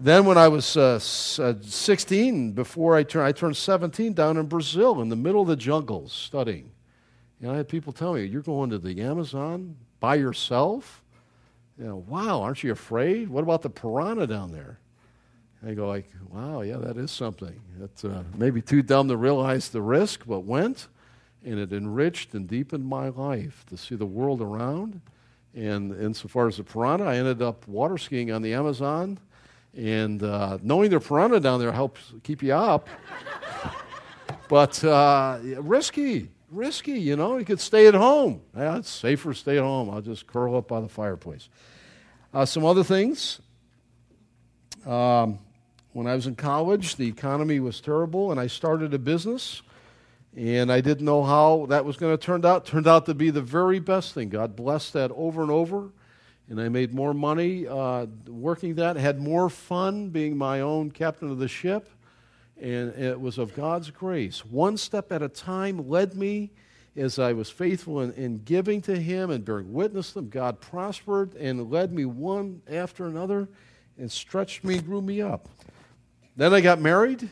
[0.00, 1.00] Then when I was uh,
[1.38, 5.48] uh 16, before I turned, I turned 17 down in Brazil in the middle of
[5.48, 6.70] the jungles studying.
[7.40, 11.02] And I had people tell me, You're going to the Amazon by yourself?
[11.78, 13.28] You know, wow, aren't you afraid?
[13.28, 14.78] What about the piranha down there?
[15.66, 17.60] I go like, wow, yeah, that is something.
[17.82, 20.86] It's uh, maybe too dumb to realize the risk, but went,
[21.44, 25.00] and it enriched and deepened my life to see the world around.
[25.54, 29.18] And insofar as the piranha, I ended up water skiing on the Amazon,
[29.78, 32.88] and uh, knowing their piranha down there helps keep you up.
[34.48, 37.36] but uh, risky risky, you know.
[37.36, 38.42] You could stay at home.
[38.56, 39.90] Yeah, it's safer to stay at home.
[39.90, 41.48] I'll just curl up by the fireplace.
[42.32, 43.40] Uh, some other things.
[44.86, 45.38] Um,
[45.92, 49.62] when I was in college, the economy was terrible, and I started a business.
[50.36, 52.64] And I didn't know how that was going to turn out.
[52.64, 54.28] Turned out to be the very best thing.
[54.28, 55.90] God blessed that over and over.
[56.50, 61.30] And I made more money uh, working that, had more fun being my own captain
[61.30, 61.90] of the ship
[62.60, 64.44] and it was of God's grace.
[64.44, 66.50] One step at a time led me
[66.96, 70.28] as I was faithful in, in giving to Him and bearing witness to Him.
[70.28, 73.48] God prospered and led me one after another
[73.96, 75.48] and stretched me, grew me up.
[76.36, 77.28] Then I got married.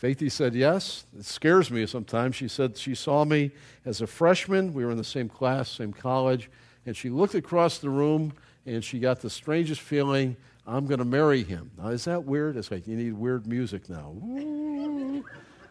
[0.00, 1.04] Faithy said yes.
[1.18, 2.36] It scares me sometimes.
[2.36, 3.50] She said she saw me
[3.84, 4.72] as a freshman.
[4.72, 6.50] We were in the same class, same college.
[6.86, 8.32] And she looked across the room
[8.68, 11.70] and she got the strangest feeling I'm going to marry him.
[11.78, 12.56] Now, is that weird?
[12.56, 14.14] It's like you need weird music now.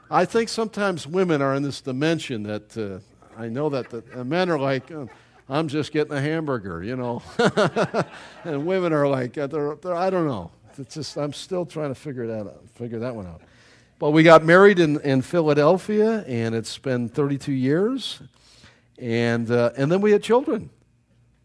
[0.10, 4.50] I think sometimes women are in this dimension that uh, I know that the men
[4.50, 5.08] are like, oh,
[5.48, 7.22] I'm just getting a hamburger, you know.
[8.44, 10.50] and women are like, uh, they're, they're, I don't know.
[10.78, 13.42] It's just, I'm still trying to figure that out, figure that one out.
[14.00, 18.20] But we got married in, in Philadelphia, and it's been 32 years.
[18.98, 20.70] And, uh, and then we had children.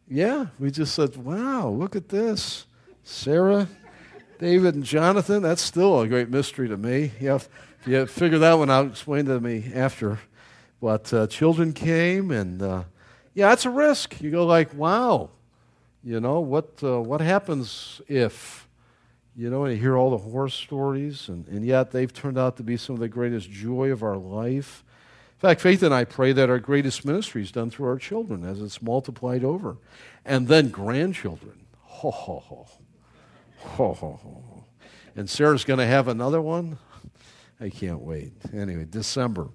[0.09, 2.67] Yeah, we just said, wow, look at this.
[3.05, 3.69] Sarah,
[4.39, 5.43] David, and Jonathan.
[5.43, 7.13] That's still a great mystery to me.
[7.21, 7.49] You have,
[7.81, 10.19] if you figure that one out, explain to me after.
[10.81, 12.83] But uh, children came, and uh,
[13.35, 14.21] yeah, it's a risk.
[14.21, 15.31] You go like, wow,
[16.03, 16.83] you know what?
[16.83, 18.69] Uh, what happens if?
[19.35, 22.59] You know, and you hear all the horror stories, and, and yet they've turned out
[22.59, 24.85] to be some of the greatest joy of our life.
[25.43, 28.45] In fact, Faith and I pray that our greatest ministry is done through our children
[28.45, 29.77] as it's multiplied over.
[30.25, 31.67] And then grandchildren.
[31.81, 32.69] Ho, ho, ho.
[33.57, 34.65] Ho, ho, ho.
[35.17, 36.79] And Sarah's going to have another one?
[37.61, 38.35] I can't wait.
[38.55, 39.49] Anyway, December.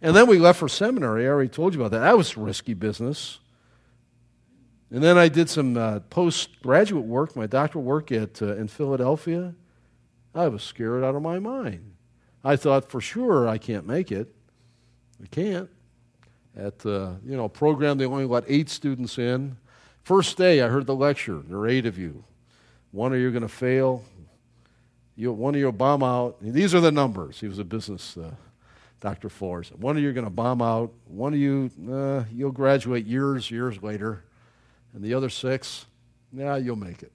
[0.00, 1.26] And then we left for seminary.
[1.26, 2.06] I already told you about that.
[2.06, 3.40] That was risky business.
[4.92, 9.56] And then I did some uh, postgraduate work, my doctoral work at, uh, in Philadelphia.
[10.36, 11.94] I was scared out of my mind.
[12.44, 14.36] I thought for sure I can't make it.
[15.22, 15.70] I can't.
[16.56, 19.56] At uh, you know program, they only let eight students in.
[20.02, 21.40] First day, I heard the lecture.
[21.46, 22.24] There are eight of you.
[22.90, 24.04] One of you are going to fail.
[25.16, 26.36] You, one of you will bomb out.
[26.40, 27.40] These are the numbers.
[27.40, 28.32] He was a business, uh,
[29.00, 29.30] Dr.
[29.30, 29.80] Said.
[29.80, 30.92] One of you are going to bomb out.
[31.06, 34.24] One of you, uh, you'll graduate years, years later.
[34.94, 35.86] And the other six,
[36.32, 37.12] yeah, you'll make it.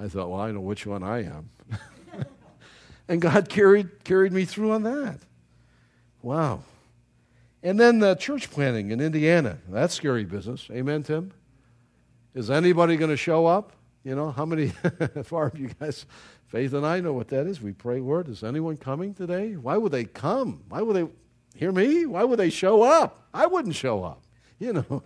[0.00, 1.50] I thought, well, I know which one I am.
[3.08, 5.18] and God carried, carried me through on that.
[6.22, 6.62] Wow.
[7.64, 9.58] And then the church planting in Indiana.
[9.68, 10.68] That's scary business.
[10.70, 11.32] Amen, Tim?
[12.34, 13.72] Is anybody going to show up?
[14.04, 14.68] You know, how many,
[15.24, 16.04] far of you guys,
[16.54, 17.60] Faith and I know what that is.
[17.60, 19.56] We pray, Lord, is anyone coming today?
[19.56, 20.62] Why would they come?
[20.68, 21.08] Why would they
[21.58, 22.06] hear me?
[22.06, 23.26] Why would they show up?
[23.34, 24.20] I wouldn't show up.
[24.60, 25.02] You know,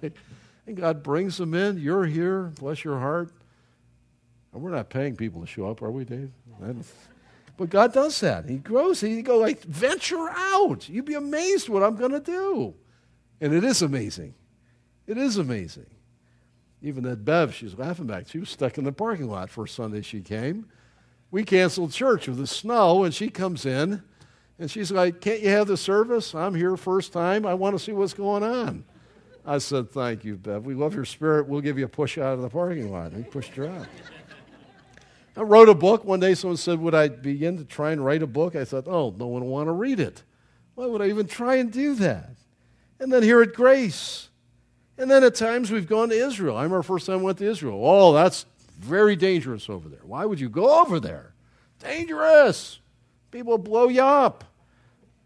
[0.66, 1.78] and God brings them in.
[1.78, 2.52] You're here.
[2.60, 3.30] Bless your heart.
[4.52, 6.30] And we're not paying people to show up, are we, Dave?
[7.58, 8.48] But God does that.
[8.48, 9.00] He grows.
[9.00, 10.88] He go like, venture out.
[10.88, 12.74] You'd be amazed what I'm going to do.
[13.40, 14.34] And it is amazing.
[15.08, 15.86] It is amazing.
[16.80, 18.28] Even that Bev, she's laughing back.
[18.28, 20.66] She was stuck in the parking lot first Sunday she came.
[21.32, 24.02] We canceled church with the snow, and she comes in,
[24.58, 26.36] and she's like, Can't you have the service?
[26.36, 27.44] I'm here first time.
[27.44, 28.84] I want to see what's going on.
[29.44, 30.64] I said, Thank you, Bev.
[30.64, 31.48] We love your spirit.
[31.48, 33.12] We'll give you a push out of the parking lot.
[33.12, 33.88] We pushed her out.
[35.38, 36.04] I wrote a book.
[36.04, 38.56] One day someone said, Would I begin to try and write a book?
[38.56, 40.24] I thought, Oh, no one will want to read it.
[40.74, 42.30] Why would I even try and do that?
[42.98, 44.30] And then here at Grace.
[44.98, 46.56] And then at times we've gone to Israel.
[46.56, 47.80] I remember first time I went to Israel.
[47.80, 48.46] Oh, that's
[48.80, 50.00] very dangerous over there.
[50.02, 51.34] Why would you go over there?
[51.78, 52.80] Dangerous.
[53.30, 54.42] People blow you up.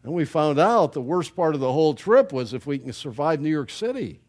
[0.03, 2.93] And we found out the worst part of the whole trip was if we can
[2.93, 4.21] survive New York City.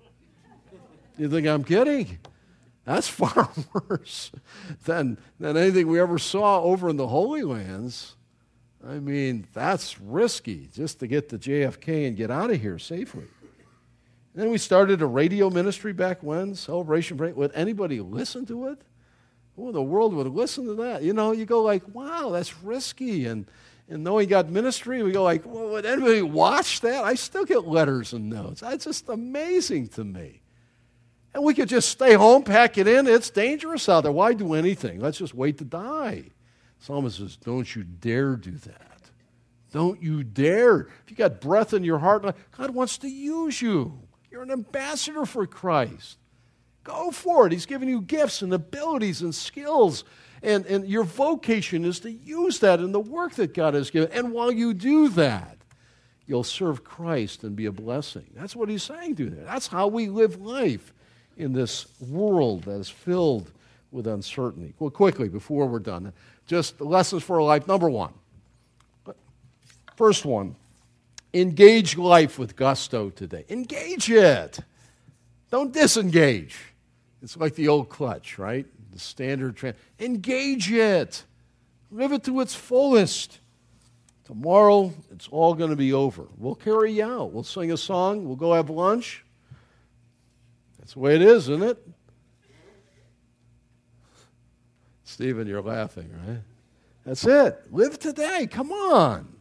[1.18, 2.20] You think I'm kidding?
[2.86, 4.32] That's far worse
[4.86, 8.16] than, than anything we ever saw over in the Holy Lands.
[8.86, 13.24] I mean, that's risky just to get to JFK and get out of here safely.
[14.34, 17.38] And then we started a radio ministry back when, Celebration Break.
[17.38, 18.82] Would anybody listen to it?
[19.56, 21.04] Who in the world would listen to that?
[21.04, 23.28] You know, you go like, wow, that's risky.
[23.28, 23.46] And,
[23.88, 27.04] and knowing God ministry, we go like, well, would anybody watch that?
[27.04, 28.62] I still get letters and notes.
[28.62, 30.43] That's just amazing to me.
[31.34, 33.08] And we could just stay home, pack it in.
[33.08, 34.12] It's dangerous out there.
[34.12, 35.00] Why do anything?
[35.00, 36.26] Let's just wait to die.
[36.80, 39.12] Psalmist says, Don't you dare do that.
[39.72, 40.82] Don't you dare.
[40.82, 44.00] If you got breath in your heart, God wants to use you.
[44.30, 46.18] You're an ambassador for Christ.
[46.84, 47.54] Go for it.
[47.54, 50.04] He's given you gifts and abilities and skills.
[50.44, 54.12] And, and your vocation is to use that in the work that God has given.
[54.12, 55.58] And while you do that,
[56.28, 58.30] you'll serve Christ and be a blessing.
[58.36, 59.38] That's what he's saying to you.
[59.46, 60.94] That's how we live life
[61.38, 63.52] in this world that is filled
[63.92, 64.74] with uncertainty.
[64.80, 66.14] Well, quickly, before we're done,
[66.48, 67.68] just lessons for life.
[67.68, 68.14] Number one.
[69.96, 70.56] First one
[71.34, 73.46] engage life with gusto today.
[73.50, 74.60] Engage it.
[75.50, 76.56] Don't disengage.
[77.22, 78.66] It's like the old clutch, right?
[78.92, 79.56] The standard.
[79.56, 81.24] Tra- engage it.
[81.92, 83.40] Live it to its fullest.
[84.26, 86.28] Tomorrow, it's all going to be over.
[86.38, 87.32] We'll carry you out.
[87.32, 88.26] We'll sing a song.
[88.26, 89.24] We'll go have lunch.
[90.84, 91.88] That's the way it is, isn't it?
[95.06, 96.42] Stephen, you're laughing, right?
[97.06, 97.72] That's it.
[97.72, 98.48] Live today.
[98.52, 99.34] Come on.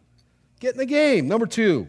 [0.61, 1.27] Get in the game.
[1.27, 1.89] Number two,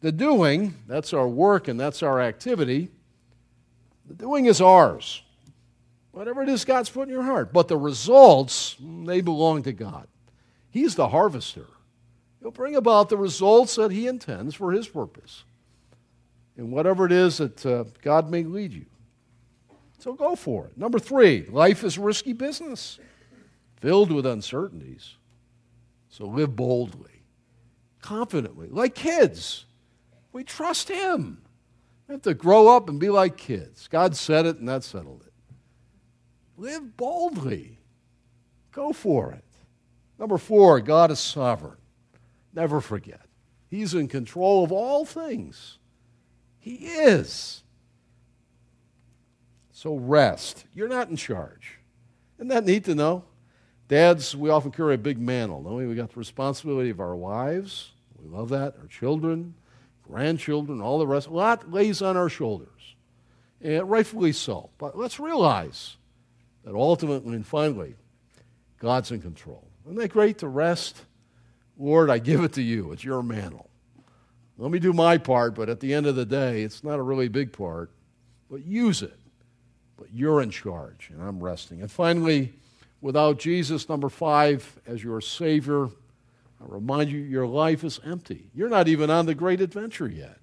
[0.00, 2.88] the doing, that's our work and that's our activity.
[4.06, 5.22] The doing is ours.
[6.12, 7.52] Whatever it is God's put in your heart.
[7.52, 10.06] But the results, mm, they belong to God.
[10.70, 11.66] He's the harvester.
[12.40, 15.42] He'll bring about the results that He intends for His purpose.
[16.56, 18.86] And whatever it is that uh, God may lead you.
[19.98, 20.76] So go for it.
[20.76, 22.98] Number three, life is risky business,
[23.80, 25.16] filled with uncertainties.
[26.08, 27.22] So live boldly,
[28.00, 29.64] confidently, like kids.
[30.32, 31.42] We trust Him.
[32.06, 33.88] We have to grow up and be like kids.
[33.88, 35.32] God said it, and that settled it.
[36.56, 37.78] Live boldly.
[38.72, 39.44] Go for it.
[40.18, 41.78] Number four, God is sovereign.
[42.52, 43.22] Never forget.
[43.70, 45.78] He's in control of all things.
[46.62, 47.64] He is.
[49.72, 50.64] So rest.
[50.72, 51.78] You're not in charge.
[52.38, 53.24] Isn't that neat to know?
[53.88, 55.86] Dads, we often carry a big mantle, don't we?
[55.86, 57.90] We got the responsibility of our wives.
[58.16, 58.76] We love that.
[58.80, 59.54] Our children,
[60.04, 61.26] grandchildren, all the rest.
[61.26, 62.94] A lot lays on our shoulders.
[63.60, 64.70] And rightfully so.
[64.78, 65.96] But let's realize
[66.64, 67.96] that ultimately and finally,
[68.78, 69.66] God's in control.
[69.84, 70.96] Isn't that great to rest?
[71.76, 72.92] Lord, I give it to you.
[72.92, 73.68] It's your mantle.
[74.58, 77.02] Let me do my part, but at the end of the day, it's not a
[77.02, 77.90] really big part,
[78.50, 79.18] but use it.
[79.96, 81.80] But you're in charge, and I'm resting.
[81.80, 82.52] And finally,
[83.00, 88.50] without Jesus, number five, as your Savior, I remind you your life is empty.
[88.54, 90.38] You're not even on the great adventure yet.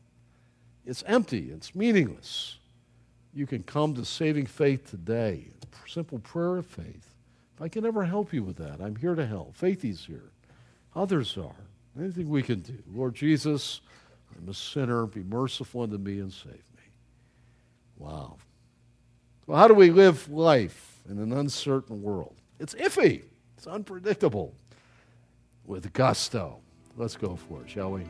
[0.85, 2.57] It's empty, it's meaningless.
[3.33, 5.49] You can come to saving faith today.
[5.87, 7.13] Simple prayer of faith.
[7.55, 9.55] If I can ever help you with that, I'm here to help.
[9.55, 10.31] Faith is here.
[10.95, 11.55] Others are.
[11.99, 12.77] Anything we can do.
[12.91, 13.81] Lord Jesus,
[14.37, 15.05] I'm a sinner.
[15.05, 16.83] Be merciful unto me and save me.
[17.97, 18.37] Wow.
[19.47, 22.35] Well, how do we live life in an uncertain world?
[22.59, 23.23] It's iffy,
[23.57, 24.53] it's unpredictable.
[25.65, 26.59] With gusto.
[26.97, 28.03] Let's go for it, shall we?